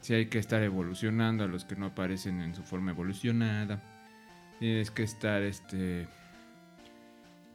Sí 0.00 0.14
hay 0.14 0.26
que 0.26 0.38
estar 0.38 0.62
evolucionando 0.62 1.42
a 1.42 1.48
los 1.48 1.64
que 1.64 1.74
no 1.74 1.86
aparecen 1.86 2.40
en 2.40 2.54
su 2.54 2.62
forma 2.62 2.92
evolucionada. 2.92 3.82
Tienes 4.60 4.90
que 4.92 5.02
estar, 5.02 5.42
este... 5.42 6.06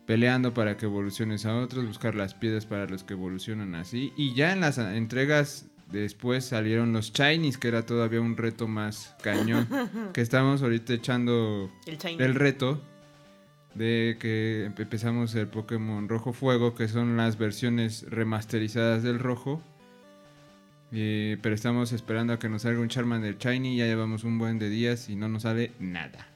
Peleando 0.05 0.53
para 0.53 0.75
que 0.75 0.85
evoluciones 0.85 1.45
a 1.45 1.55
otros, 1.55 1.87
buscar 1.87 2.13
las 2.15 2.33
piedras 2.33 2.65
para 2.65 2.85
los 2.87 3.05
que 3.05 3.13
evolucionan 3.13 3.73
así. 3.75 4.11
Y 4.17 4.33
ya 4.35 4.51
en 4.51 4.59
las 4.59 4.77
entregas 4.77 5.67
después 5.91 6.45
salieron 6.45 6.93
los 6.93 7.13
Chinese, 7.13 7.59
que 7.59 7.67
era 7.67 7.85
todavía 7.85 8.21
un 8.21 8.35
reto 8.37 8.67
más 8.67 9.15
cañón. 9.21 9.67
que 10.13 10.21
estamos 10.21 10.61
ahorita 10.61 10.93
echando 10.93 11.71
El 12.19 12.35
reto 12.35 12.81
de 13.75 14.17
que 14.19 14.67
empe- 14.69 14.83
empezamos 14.83 15.33
el 15.35 15.47
Pokémon 15.47 16.07
Rojo 16.07 16.33
Fuego, 16.33 16.75
que 16.75 16.87
son 16.87 17.17
las 17.17 17.37
versiones 17.37 18.05
remasterizadas 18.09 19.03
del 19.03 19.19
rojo. 19.19 19.61
Eh, 20.91 21.37
pero 21.41 21.55
estamos 21.55 21.91
esperando 21.91 22.33
a 22.33 22.39
que 22.39 22.49
nos 22.49 22.61
salga 22.63 22.79
un 22.79 22.87
Charmander 22.87 23.37
Shiny. 23.39 23.77
Ya 23.77 23.85
llevamos 23.85 24.23
un 24.23 24.37
buen 24.37 24.59
de 24.59 24.69
días 24.69 25.09
y 25.09 25.15
no 25.15 25.27
nos 25.27 25.41
sale 25.43 25.71
nada. 25.79 26.27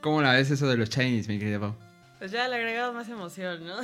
¿Cómo 0.00 0.22
la 0.22 0.32
ves 0.34 0.52
eso 0.52 0.68
de 0.68 0.76
los 0.76 0.88
Shinies, 0.88 1.26
mi 1.26 1.38
querida 1.40 1.58
Pau? 1.58 1.74
Pues 2.20 2.30
ya 2.30 2.46
le 2.46 2.54
agregamos 2.56 2.94
más 2.94 3.08
emoción, 3.08 3.66
¿no? 3.66 3.76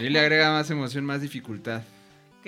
Y 0.00 0.08
le 0.08 0.18
agrega 0.18 0.50
más 0.50 0.68
emoción, 0.70 1.04
más 1.04 1.20
dificultad. 1.20 1.82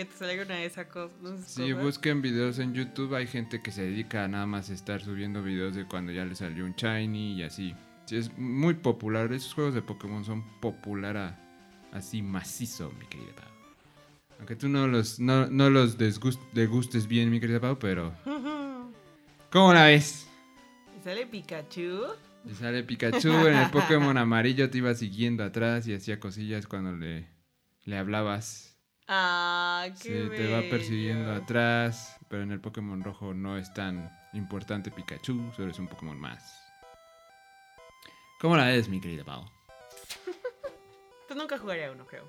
Que 0.00 0.06
te 0.06 0.16
salga 0.16 0.44
una 0.44 0.54
de 0.54 0.64
esas 0.64 0.86
cosas. 0.86 1.10
Si 1.46 1.74
busquen 1.74 2.22
videos 2.22 2.58
en 2.58 2.72
YouTube, 2.72 3.14
hay 3.14 3.26
gente 3.26 3.60
que 3.60 3.70
se 3.70 3.82
dedica 3.82 4.24
a 4.24 4.28
nada 4.28 4.46
más 4.46 4.70
estar 4.70 5.02
subiendo 5.02 5.42
videos 5.42 5.74
de 5.74 5.84
cuando 5.86 6.10
ya 6.10 6.24
le 6.24 6.34
salió 6.34 6.64
un 6.64 6.72
Shiny 6.74 7.34
y 7.34 7.42
así. 7.42 7.74
Sí, 8.06 8.16
es 8.16 8.32
muy 8.38 8.72
popular. 8.72 9.30
Esos 9.30 9.52
juegos 9.52 9.74
de 9.74 9.82
Pokémon 9.82 10.24
son 10.24 10.42
popular 10.60 11.18
a- 11.18 11.38
así 11.92 12.22
macizo, 12.22 12.90
mi 12.98 13.04
querida 13.08 13.32
Pau. 13.36 13.44
Aunque 14.38 14.56
tú 14.56 14.70
no 14.70 14.86
los, 14.86 15.20
no, 15.20 15.48
no 15.50 15.68
los 15.68 15.98
degustes 15.98 17.06
bien, 17.06 17.30
mi 17.30 17.38
querida 17.38 17.60
Pau, 17.60 17.78
pero... 17.78 18.14
¿Cómo 19.50 19.74
la 19.74 19.84
ves? 19.84 20.26
Y 20.98 21.04
sale 21.04 21.26
Pikachu. 21.26 22.04
Y 22.50 22.54
sale 22.54 22.84
Pikachu 22.84 23.28
en 23.48 23.54
el 23.58 23.70
Pokémon 23.70 24.16
amarillo, 24.16 24.70
te 24.70 24.78
iba 24.78 24.94
siguiendo 24.94 25.44
atrás 25.44 25.86
y 25.86 25.92
hacía 25.92 26.18
cosillas 26.18 26.66
cuando 26.66 26.96
le, 26.96 27.28
le 27.84 27.98
hablabas. 27.98 28.69
Ah, 29.12 29.88
qué 30.01 30.31
te 30.37 30.53
va 30.53 30.61
persiguiendo 30.70 31.33
atrás, 31.33 32.16
pero 32.29 32.44
en 32.44 32.53
el 32.53 32.61
Pokémon 32.61 33.03
rojo 33.03 33.35
no 33.35 33.59
es 33.59 33.75
tan 33.75 34.09
importante 34.35 34.92
Pikachu, 34.92 35.51
solo 35.57 35.73
es 35.73 35.79
un 35.81 35.88
Pokémon 35.88 36.16
más. 36.16 36.62
¿Cómo 38.40 38.57
la 38.57 38.66
ves, 38.66 38.88
mi 38.88 39.01
querida 39.01 39.25
Pau? 39.25 39.44
Pues 41.27 41.38
nunca 41.38 41.59
jugaría 41.59 41.90
uno, 41.92 42.07
creo. 42.07 42.25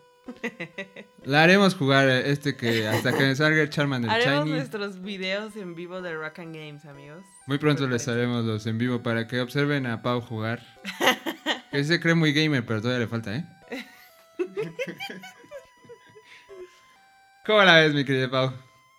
La 1.24 1.42
haremos 1.42 1.74
jugar 1.74 2.08
eh, 2.08 2.30
este 2.30 2.56
que 2.56 2.88
hasta 2.88 3.18
que 3.18 3.36
salga 3.36 3.60
el 3.64 3.70
Charmander 3.72 4.12
Haremos 4.12 4.46
Shiny. 4.46 4.52
nuestros 4.52 5.02
videos 5.02 5.56
en 5.56 5.74
vivo 5.74 6.04
de 6.04 6.14
Rock 6.14 6.38
and 6.38 6.56
Games, 6.56 6.86
amigos. 6.86 7.24
Muy 7.48 7.58
pronto 7.58 7.88
les 7.88 8.08
haremos 8.08 8.46
los 8.46 8.68
en 8.68 8.78
vivo 8.78 9.02
para 9.02 9.28
que 9.28 9.42
observen 9.42 9.88
a 9.88 10.04
Pau 10.04 10.22
jugar. 10.22 10.62
que 11.72 11.84
se 11.84 12.00
cree 12.00 12.14
muy 12.14 12.32
gamer, 12.32 12.64
pero 12.64 12.80
todavía 12.80 13.06
le 13.06 13.08
falta, 13.08 13.36
¿eh? 13.36 13.46
¿Cómo 17.46 17.64
la 17.64 17.76
ves, 17.78 17.94
mi 17.94 18.06
querida 18.06 18.30
Pau? 18.30 18.54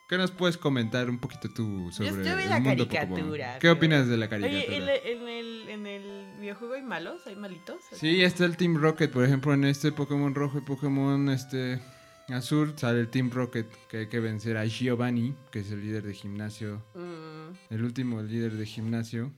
¿Qué 0.08 0.18
nos 0.18 0.30
puedes 0.30 0.58
comentar 0.58 1.08
un 1.08 1.18
poquito 1.18 1.48
tú 1.48 1.90
sobre 1.92 2.08
yo 2.08 2.36
vi 2.36 2.42
el 2.42 2.50
la 2.50 2.60
mundo 2.60 2.86
caricatura, 2.88 3.08
Pokémon? 3.08 3.58
¿Qué 3.60 3.70
opinas 3.70 4.08
de 4.08 4.16
la 4.16 4.28
caricatura? 4.28 4.60
Oye, 4.60 4.76
¿en 4.76 4.82
el, 4.82 4.88
en, 5.06 5.28
el, 5.28 5.68
en 5.68 5.86
el 5.86 6.40
videojuego 6.40 6.74
hay 6.74 6.82
malos? 6.82 7.26
¿Hay 7.26 7.36
malitos? 7.36 7.76
Sí, 7.92 8.22
está 8.22 8.44
el 8.44 8.56
Team 8.56 8.76
Rocket, 8.76 9.10
por 9.10 9.24
ejemplo, 9.24 9.54
en 9.54 9.64
este 9.64 9.92
Pokémon 9.92 10.34
rojo 10.34 10.58
y 10.58 10.60
Pokémon 10.60 11.30
este 11.30 11.80
azul 12.28 12.74
sale 12.76 13.00
el 13.00 13.08
Team 13.08 13.30
Rocket 13.30 13.66
que 13.88 13.98
hay 13.98 14.08
que 14.08 14.20
vencer 14.20 14.56
a 14.56 14.66
Giovanni, 14.66 15.34
que 15.50 15.60
es 15.60 15.70
el 15.70 15.80
líder 15.80 16.02
de 16.02 16.14
gimnasio, 16.14 16.82
Mm, 16.94 17.74
el 17.74 17.84
último 17.84 18.22
líder 18.22 18.52
de 18.52 18.66
gimnasio. 18.66 19.32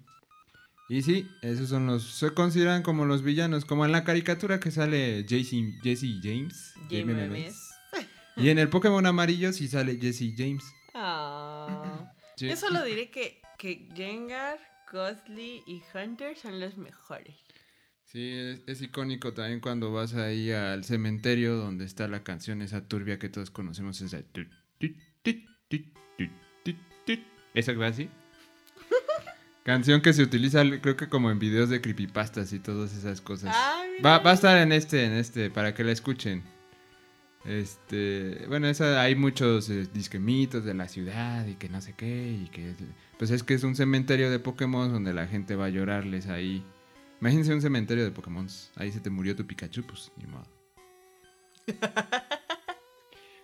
Y 0.88 1.02
sí, 1.02 1.28
esos 1.42 1.68
son 1.68 1.86
los 1.86 2.02
se 2.18 2.32
consideran 2.34 2.82
como 2.82 3.04
los 3.04 3.22
villanos, 3.22 3.64
como 3.64 3.84
en 3.84 3.92
la 3.92 4.04
caricatura 4.04 4.60
que 4.60 4.70
sale 4.70 5.24
Jesse, 5.28 5.80
Jesse 5.82 6.20
James. 6.22 6.74
Memes. 6.90 7.63
Y 8.44 8.48
en 8.48 8.58
el 8.58 8.68
Pokémon 8.68 9.04
amarillo 9.06 9.52
sí 9.52 9.68
sale 9.68 9.98
Jesse 10.00 10.34
James. 10.36 10.64
Ah. 10.94 12.10
Sí. 12.36 12.48
Yo 12.48 12.56
solo 12.56 12.82
diré 12.82 13.10
que, 13.10 13.40
que 13.58 13.88
Gengar, 13.94 14.58
Ghostly 14.90 15.62
y 15.68 15.84
Hunter 15.94 16.36
son 16.36 16.58
los 16.58 16.76
mejores. 16.76 17.36
Sí, 18.06 18.28
es, 18.32 18.62
es 18.66 18.82
icónico 18.82 19.32
también 19.34 19.60
cuando 19.60 19.92
vas 19.92 20.14
ahí 20.14 20.50
al 20.50 20.82
cementerio 20.82 21.54
donde 21.54 21.84
está 21.84 22.08
la 22.08 22.24
canción 22.24 22.60
esa 22.60 22.88
turbia 22.88 23.20
que 23.20 23.28
todos 23.28 23.52
conocemos, 23.52 24.00
esa... 24.00 24.20
¿Esa 27.54 27.72
que 27.72 27.78
va 27.78 27.86
así? 27.86 28.10
Canción 29.62 30.02
que 30.02 30.12
se 30.12 30.22
utiliza 30.22 30.62
creo 30.80 30.96
que 30.96 31.08
como 31.08 31.30
en 31.30 31.38
videos 31.38 31.70
de 31.70 31.80
creepypastas 31.80 32.52
y 32.52 32.58
todas 32.58 32.94
esas 32.94 33.20
cosas. 33.20 33.54
Ah, 33.54 33.82
Va, 34.04 34.18
va 34.18 34.32
a 34.32 34.34
estar 34.34 34.58
en 34.58 34.72
este, 34.72 35.04
en 35.04 35.12
este, 35.12 35.50
para 35.50 35.72
que 35.72 35.84
la 35.84 35.92
escuchen. 35.92 36.42
Este, 37.44 38.46
bueno, 38.48 38.68
esa, 38.68 39.02
hay 39.02 39.14
muchos 39.14 39.68
eh, 39.68 39.86
disque 39.92 40.18
mitos 40.18 40.64
de 40.64 40.72
la 40.74 40.88
ciudad 40.88 41.46
y 41.46 41.56
que 41.56 41.68
no 41.68 41.80
sé 41.82 41.92
qué 41.94 42.30
y 42.42 42.48
que 42.48 42.74
pues 43.18 43.30
es 43.30 43.42
que 43.42 43.52
es 43.54 43.64
un 43.64 43.76
cementerio 43.76 44.30
de 44.30 44.38
Pokémon 44.38 44.90
donde 44.90 45.12
la 45.12 45.26
gente 45.26 45.54
va 45.56 45.66
a 45.66 45.68
llorarles 45.68 46.26
ahí. 46.28 46.64
Imagínense 47.20 47.52
un 47.54 47.60
cementerio 47.62 48.04
de 48.04 48.10
Pokémon. 48.10 48.46
Ahí 48.76 48.92
se 48.92 49.00
te 49.00 49.10
murió 49.10 49.36
tu 49.36 49.46
Pikachu, 49.46 49.82
pues 49.84 50.10
ni 50.16 50.26
modo. 50.26 50.46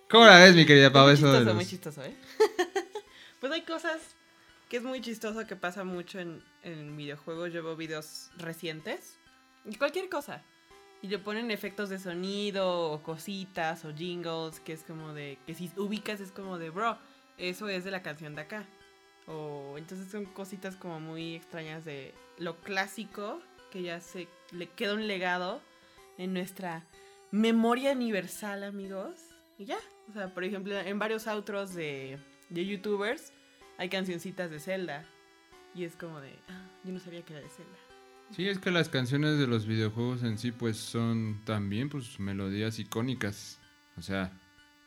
¿Cómo 0.09 0.25
la 0.25 0.39
ves, 0.39 0.55
mi 0.55 0.65
querida 0.65 0.91
Pau? 0.91 1.05
muy 1.05 1.13
Eso 1.13 1.21
chistoso, 1.27 1.45
los- 1.45 1.55
muy 1.55 1.65
chistoso, 1.65 2.03
¿eh? 2.03 2.15
pues 3.39 3.51
hay 3.53 3.61
cosas 3.61 3.99
que 4.69 4.77
es 4.77 4.83
muy 4.83 5.01
chistoso 5.01 5.45
que 5.47 5.55
pasa 5.55 5.83
mucho 5.83 6.19
en, 6.19 6.43
en 6.63 6.97
videojuegos. 6.97 7.53
Yo 7.53 7.63
veo 7.63 7.75
videos 7.75 8.29
recientes 8.37 9.17
y 9.65 9.75
cualquier 9.75 10.09
cosa. 10.09 10.43
Y 11.01 11.07
le 11.07 11.17
ponen 11.17 11.49
efectos 11.49 11.89
de 11.89 11.97
sonido 11.97 12.91
o 12.91 13.01
cositas 13.01 13.85
o 13.85 13.93
jingles 13.93 14.59
que 14.59 14.73
es 14.73 14.83
como 14.83 15.13
de... 15.13 15.39
Que 15.45 15.55
si 15.55 15.71
ubicas 15.77 16.19
es 16.19 16.31
como 16.31 16.59
de, 16.59 16.69
bro, 16.69 16.97
eso 17.37 17.69
es 17.69 17.83
de 17.83 17.91
la 17.91 18.03
canción 18.03 18.35
de 18.35 18.41
acá. 18.41 18.65
O 19.27 19.75
entonces 19.77 20.11
son 20.11 20.25
cositas 20.25 20.75
como 20.75 20.99
muy 20.99 21.35
extrañas 21.35 21.85
de 21.85 22.13
lo 22.37 22.59
clásico 22.61 23.41
que 23.71 23.81
ya 23.81 23.99
se 23.99 24.27
le 24.51 24.67
queda 24.67 24.93
un 24.93 25.07
legado 25.07 25.61
en 26.17 26.33
nuestra 26.33 26.85
memoria 27.31 27.93
universal, 27.93 28.63
amigos. 28.63 29.17
Y 29.57 29.65
ya, 29.65 29.77
o 30.09 30.13
sea, 30.13 30.33
por 30.33 30.43
ejemplo, 30.43 30.77
en 30.77 30.99
varios 30.99 31.25
outros 31.27 31.73
de, 31.73 32.19
de 32.49 32.65
youtubers 32.65 33.31
hay 33.77 33.89
cancioncitas 33.89 34.51
de 34.51 34.59
Zelda. 34.59 35.05
Y 35.73 35.85
es 35.85 35.95
como 35.95 36.19
de, 36.19 36.37
ah, 36.49 36.67
yo 36.83 36.91
no 36.91 36.99
sabía 36.99 37.23
que 37.23 37.33
era 37.33 37.41
de 37.41 37.49
Zelda. 37.49 37.90
Sí, 38.35 38.47
es 38.47 38.59
que 38.59 38.71
las 38.71 38.89
canciones 38.89 39.37
de 39.37 39.47
los 39.47 39.65
videojuegos 39.65 40.23
en 40.23 40.37
sí 40.37 40.51
pues 40.51 40.77
son 40.77 41.41
también 41.45 41.89
pues 41.89 42.19
melodías 42.19 42.79
icónicas. 42.79 43.59
O 43.97 44.01
sea, 44.01 44.31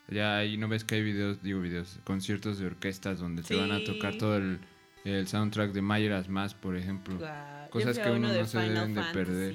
ya 0.09 0.39
ahí 0.39 0.57
no 0.57 0.69
ves 0.69 0.85
que 0.85 0.97
hay 0.97 1.03
videos, 1.03 1.43
digo 1.43 1.61
videos, 1.61 1.99
conciertos 2.05 2.59
de 2.59 2.67
orquestas 2.67 3.19
donde 3.21 3.43
te 3.43 3.55
van 3.55 3.71
a 3.73 3.79
Sí. 3.79 3.85
tocar 3.85 4.17
todo 4.17 4.37
el, 4.39 4.61
el 5.05 5.27
soundtrack 5.29 5.73
de 5.73 5.83
Majora's 5.83 6.29
Mask, 6.29 6.57
por 6.59 6.77
ejemplo. 6.77 7.19
Cosas 7.71 7.99
que 7.99 8.11
uno 8.11 8.33
no 8.33 8.47
se 8.47 8.59
deben 8.59 8.95
de 8.95 9.03
perder. 9.13 9.55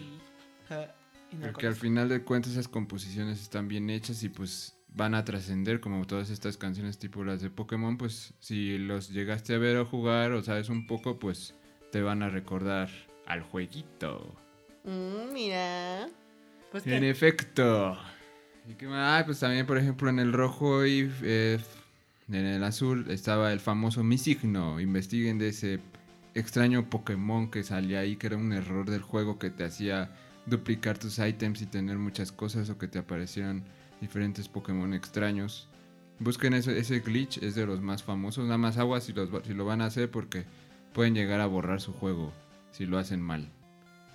No 1.31 1.51
Porque 1.51 1.67
al 1.67 1.75
final 1.75 2.09
de 2.09 2.23
cuentas 2.23 2.53
esas 2.53 2.67
composiciones 2.67 3.41
están 3.41 3.67
bien 3.67 3.89
hechas 3.89 4.23
y 4.23 4.29
pues 4.29 4.75
van 4.87 5.13
a 5.13 5.23
trascender 5.23 5.79
como 5.79 6.05
todas 6.05 6.31
estas 6.31 6.57
canciones 6.57 6.97
tipo 6.97 7.23
las 7.23 7.41
de 7.41 7.49
Pokémon, 7.51 7.97
pues 7.97 8.33
si 8.39 8.77
los 8.79 9.09
llegaste 9.09 9.53
a 9.53 9.59
ver 9.59 9.77
o 9.77 9.85
jugar 9.85 10.31
o 10.31 10.41
sabes 10.43 10.69
un 10.69 10.87
poco, 10.87 11.19
pues 11.19 11.53
te 11.91 12.01
van 12.01 12.23
a 12.23 12.29
recordar 12.29 12.89
al 13.29 13.43
jueguito. 13.43 14.35
Mm, 14.83 15.31
mira. 15.31 16.09
Pues 16.71 16.85
En 16.85 17.03
efecto. 17.03 17.97
¿Y 18.67 18.73
qué 18.73 18.87
más? 18.87 19.21
Ah, 19.21 19.25
pues 19.25 19.39
también, 19.39 19.65
por 19.65 19.77
ejemplo, 19.77 20.09
en 20.09 20.19
el 20.19 20.33
rojo 20.33 20.85
y 20.85 21.09
eh, 21.23 21.59
en 22.27 22.45
el 22.45 22.63
azul 22.63 23.05
estaba 23.09 23.53
el 23.53 23.59
famoso 23.59 24.03
Misigno. 24.03 24.79
Investiguen 24.79 25.39
de 25.39 25.49
ese 25.49 25.79
extraño 26.35 26.89
Pokémon 26.89 27.49
que 27.49 27.63
salía 27.63 27.99
ahí, 28.01 28.17
que 28.17 28.27
era 28.27 28.37
un 28.37 28.51
error 28.51 28.89
del 28.89 29.01
juego 29.01 29.39
que 29.39 29.49
te 29.49 29.63
hacía 29.63 30.11
duplicar 30.45 30.97
tus 30.97 31.17
ítems 31.19 31.61
y 31.61 31.65
tener 31.65 31.97
muchas 31.97 32.31
cosas 32.31 32.69
o 32.69 32.77
que 32.77 32.87
te 32.87 32.99
aparecieran 32.99 33.63
diferentes 34.01 34.47
Pokémon 34.47 34.93
extraños. 34.93 35.67
Busquen 36.19 36.53
ese, 36.53 36.77
ese 36.77 36.99
glitch, 36.99 37.41
es 37.41 37.55
de 37.55 37.65
los 37.65 37.81
más 37.81 38.03
famosos. 38.03 38.45
Nada 38.45 38.57
más 38.57 38.77
aguas 38.77 39.03
si, 39.03 39.13
los, 39.13 39.29
si 39.45 39.53
lo 39.53 39.65
van 39.65 39.81
a 39.81 39.85
hacer 39.85 40.11
porque 40.11 40.45
pueden 40.93 41.15
llegar 41.15 41.41
a 41.41 41.47
borrar 41.47 41.81
su 41.81 41.93
juego 41.93 42.33
si 42.71 42.85
lo 42.85 42.97
hacen 42.97 43.21
mal. 43.21 43.49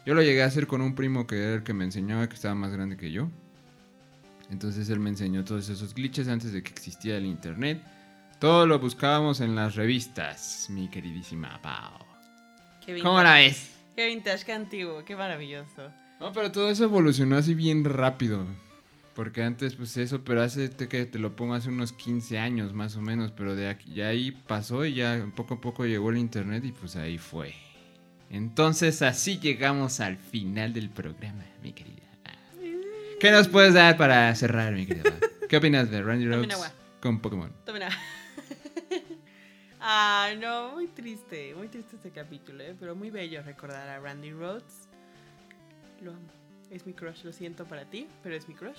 Yo 0.07 0.15
lo 0.15 0.23
llegué 0.23 0.43
a 0.43 0.47
hacer 0.47 0.67
con 0.67 0.83
un 0.83 0.95
primo 0.95 1.27
que 1.27 1.43
era 1.43 1.55
el 1.55 1.63
que 1.63 1.73
me 1.73 1.85
enseñaba, 1.85 2.29
que 2.29 2.35
estaba 2.35 2.55
más 2.55 2.73
grande 2.73 2.97
que 2.97 3.11
yo. 3.11 3.29
Entonces 4.51 4.89
él 4.91 5.01
me 5.01 5.11
enseñó 5.11 5.45
todos 5.45 5.69
esos 5.69 5.95
glitches 5.95 6.29
antes 6.29 6.53
de 6.53 6.63
que 6.63 6.71
existiera 6.71 7.19
el 7.19 7.27
internet. 7.27 7.83
Todo 8.39 8.67
lo 8.67 8.79
buscábamos 8.79 9.41
en 9.41 9.55
las 9.55 9.75
revistas, 9.75 10.69
mi 10.69 10.89
queridísima 10.89 11.61
Pau. 11.63 12.05
qué 12.85 12.99
¿Cómo 13.01 13.23
la 13.23 13.35
ves? 13.35 13.71
Qué 13.97 14.07
vintage, 14.07 14.45
qué 14.45 14.53
antiguo, 14.53 15.05
qué 15.05 15.17
maravilloso. 15.17 15.91
No, 16.21 16.33
pero 16.33 16.53
todo 16.53 16.69
eso 16.69 16.85
evolucionó 16.85 17.37
así 17.37 17.55
bien 17.55 17.85
rápido. 17.85 18.45
Porque 19.15 19.43
antes, 19.43 19.77
pues 19.77 19.97
eso, 19.97 20.25
pero 20.25 20.43
hace 20.43 20.71
que 20.71 21.07
te 21.07 21.19
lo 21.19 21.37
pongo 21.37 21.55
hace 21.55 21.69
unos 21.69 21.93
15 21.93 22.39
años 22.39 22.75
más 22.75 22.97
o 22.97 23.01
menos. 23.01 23.31
Pero 23.31 23.55
de 23.55 23.69
aquí, 23.69 23.95
ya 23.95 24.09
ahí 24.09 24.33
pasó 24.33 24.85
y 24.85 24.95
ya 24.95 25.25
poco 25.37 25.55
a 25.55 25.61
poco 25.61 25.87
llegó 25.87 26.11
el 26.11 26.19
internet 26.19 26.65
y 26.65 26.73
pues 26.73 26.97
ahí 26.97 27.17
fue. 27.17 27.55
Entonces 28.31 29.03
así 29.03 29.39
llegamos 29.39 30.01
al 30.01 30.17
final 30.17 30.73
del 30.73 30.91
programa, 30.91 31.45
mi 31.63 31.73
querida. 31.73 32.03
¿Qué 33.21 33.31
nos 33.31 33.49
puedes 33.49 33.75
dar 33.75 33.97
para 33.97 34.35
cerrar, 34.35 34.73
mi 34.73 34.87
querida? 34.87 35.13
¿Qué 35.49 35.57
opinas 35.57 35.91
de 35.91 36.03
Randy 36.03 36.27
Rhodes 36.27 36.73
con 37.01 37.21
Pokémon? 37.21 37.53
Tomen 37.65 37.85
agua. 37.85 37.97
ah, 39.81 40.31
no, 40.39 40.73
muy 40.73 40.89
triste, 40.89 41.55
muy 41.55 41.69
triste 41.69 41.97
este 41.97 42.11
capítulo, 42.11 42.63
¿eh? 42.63 42.75
pero 42.79 42.95
muy 42.95 43.11
bello 43.11 43.43
recordar 43.43 43.89
a 43.89 44.01
Randy 44.01 44.33
Rhodes. 44.33 44.89
Lo 46.03 46.11
amo. 46.11 46.29
Es 46.71 46.87
mi 46.87 46.93
crush, 46.93 47.23
lo 47.25 47.33
siento 47.33 47.67
para 47.67 47.85
ti, 47.85 48.09
pero 48.23 48.35
es 48.35 48.49
mi 48.49 48.55
crush. 48.55 48.79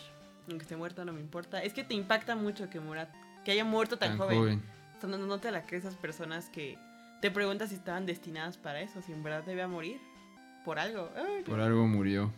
Aunque 0.49 0.63
esté 0.63 0.75
muerto 0.75 1.05
no 1.05 1.13
me 1.13 1.21
importa. 1.21 1.63
Es 1.63 1.73
que 1.73 1.83
te 1.83 1.93
impacta 1.93 2.35
mucho 2.35 2.69
que 2.69 2.79
muera, 2.79 3.09
que 3.43 3.51
haya 3.51 3.63
muerto 3.65 3.97
tan, 3.97 4.09
Tan 4.09 4.17
joven. 4.17 4.37
joven. 4.37 4.61
No, 5.03 5.17
no 5.17 5.39
te 5.39 5.51
la 5.51 5.65
crees 5.65 5.85
esas 5.85 5.95
personas 5.95 6.49
que 6.49 6.77
te 7.25 7.31
preguntas 7.31 7.69
si 7.69 7.75
estaban 7.75 8.05
destinadas 8.05 8.55
para 8.55 8.81
eso, 8.81 9.01
si 9.01 9.11
en 9.11 9.23
verdad 9.23 9.41
debía 9.43 9.67
morir 9.67 9.99
por 10.63 10.77
algo. 10.77 11.09
Ay, 11.15 11.41
Por 11.43 11.59
algo 11.59 11.87
murió. 11.87 12.31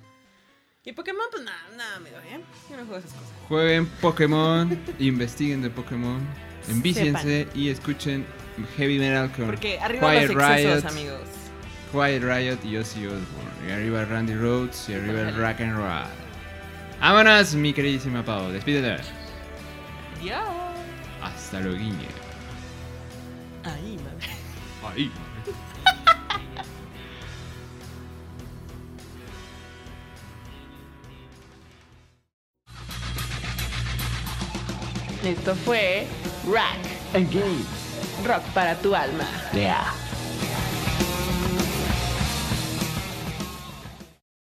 Y 0.86 0.94
Pokémon, 0.94 1.26
pues 1.30 1.44
nada, 1.44 1.58
nada, 1.76 1.98
amigo, 1.98 2.16
¿eh? 2.20 2.40
Yo 2.70 2.78
no 2.78 2.86
juego 2.86 3.00
esas 3.00 3.12
cosas. 3.12 3.34
Jueguen 3.50 3.86
Pokémon, 4.00 4.80
investiguen 5.00 5.62
de 5.62 5.70
Pokémon, 5.70 6.26
envíciense 6.70 7.50
y 7.54 7.68
escuchen 7.68 8.26
Heavy 8.78 8.98
Metal 8.98 9.30
con 9.34 9.48
Porque 9.48 9.78
arriba 9.78 10.10
Quiet 10.10 10.32
los 10.32 10.42
excesos, 10.42 10.84
Riot, 10.84 10.90
amigos. 10.90 11.30
Quiet 11.92 12.24
Riot 12.24 12.60
y 12.64 12.78
Ozzy 12.78 13.08
Osbourne. 13.08 13.68
Y 13.68 13.72
arriba 13.72 14.06
Randy 14.06 14.36
Rhodes 14.36 14.88
y 14.88 14.94
arriba 14.94 15.20
el 15.20 15.36
Rock 15.36 15.60
and 15.60 15.76
Roll. 15.76 16.08
Vámonos, 17.02 17.56
mi 17.56 17.74
queridísima 17.74 18.24
Pau. 18.24 18.50
Despídete. 18.54 19.04
Dios. 20.24 20.40
Hasta 21.22 21.60
luego, 21.60 21.78
guiñe. 21.78 22.08
Ahí, 23.66 23.98
madre. 23.98 24.47
Ahí. 24.84 25.12
Esto 35.24 35.56
fue 35.56 36.08
Rack. 36.50 36.80
Engage. 37.14 37.66
Rock 38.26 38.44
para 38.54 38.76
tu 38.76 38.96
alma. 38.96 39.26
Yeah. 39.54 40.07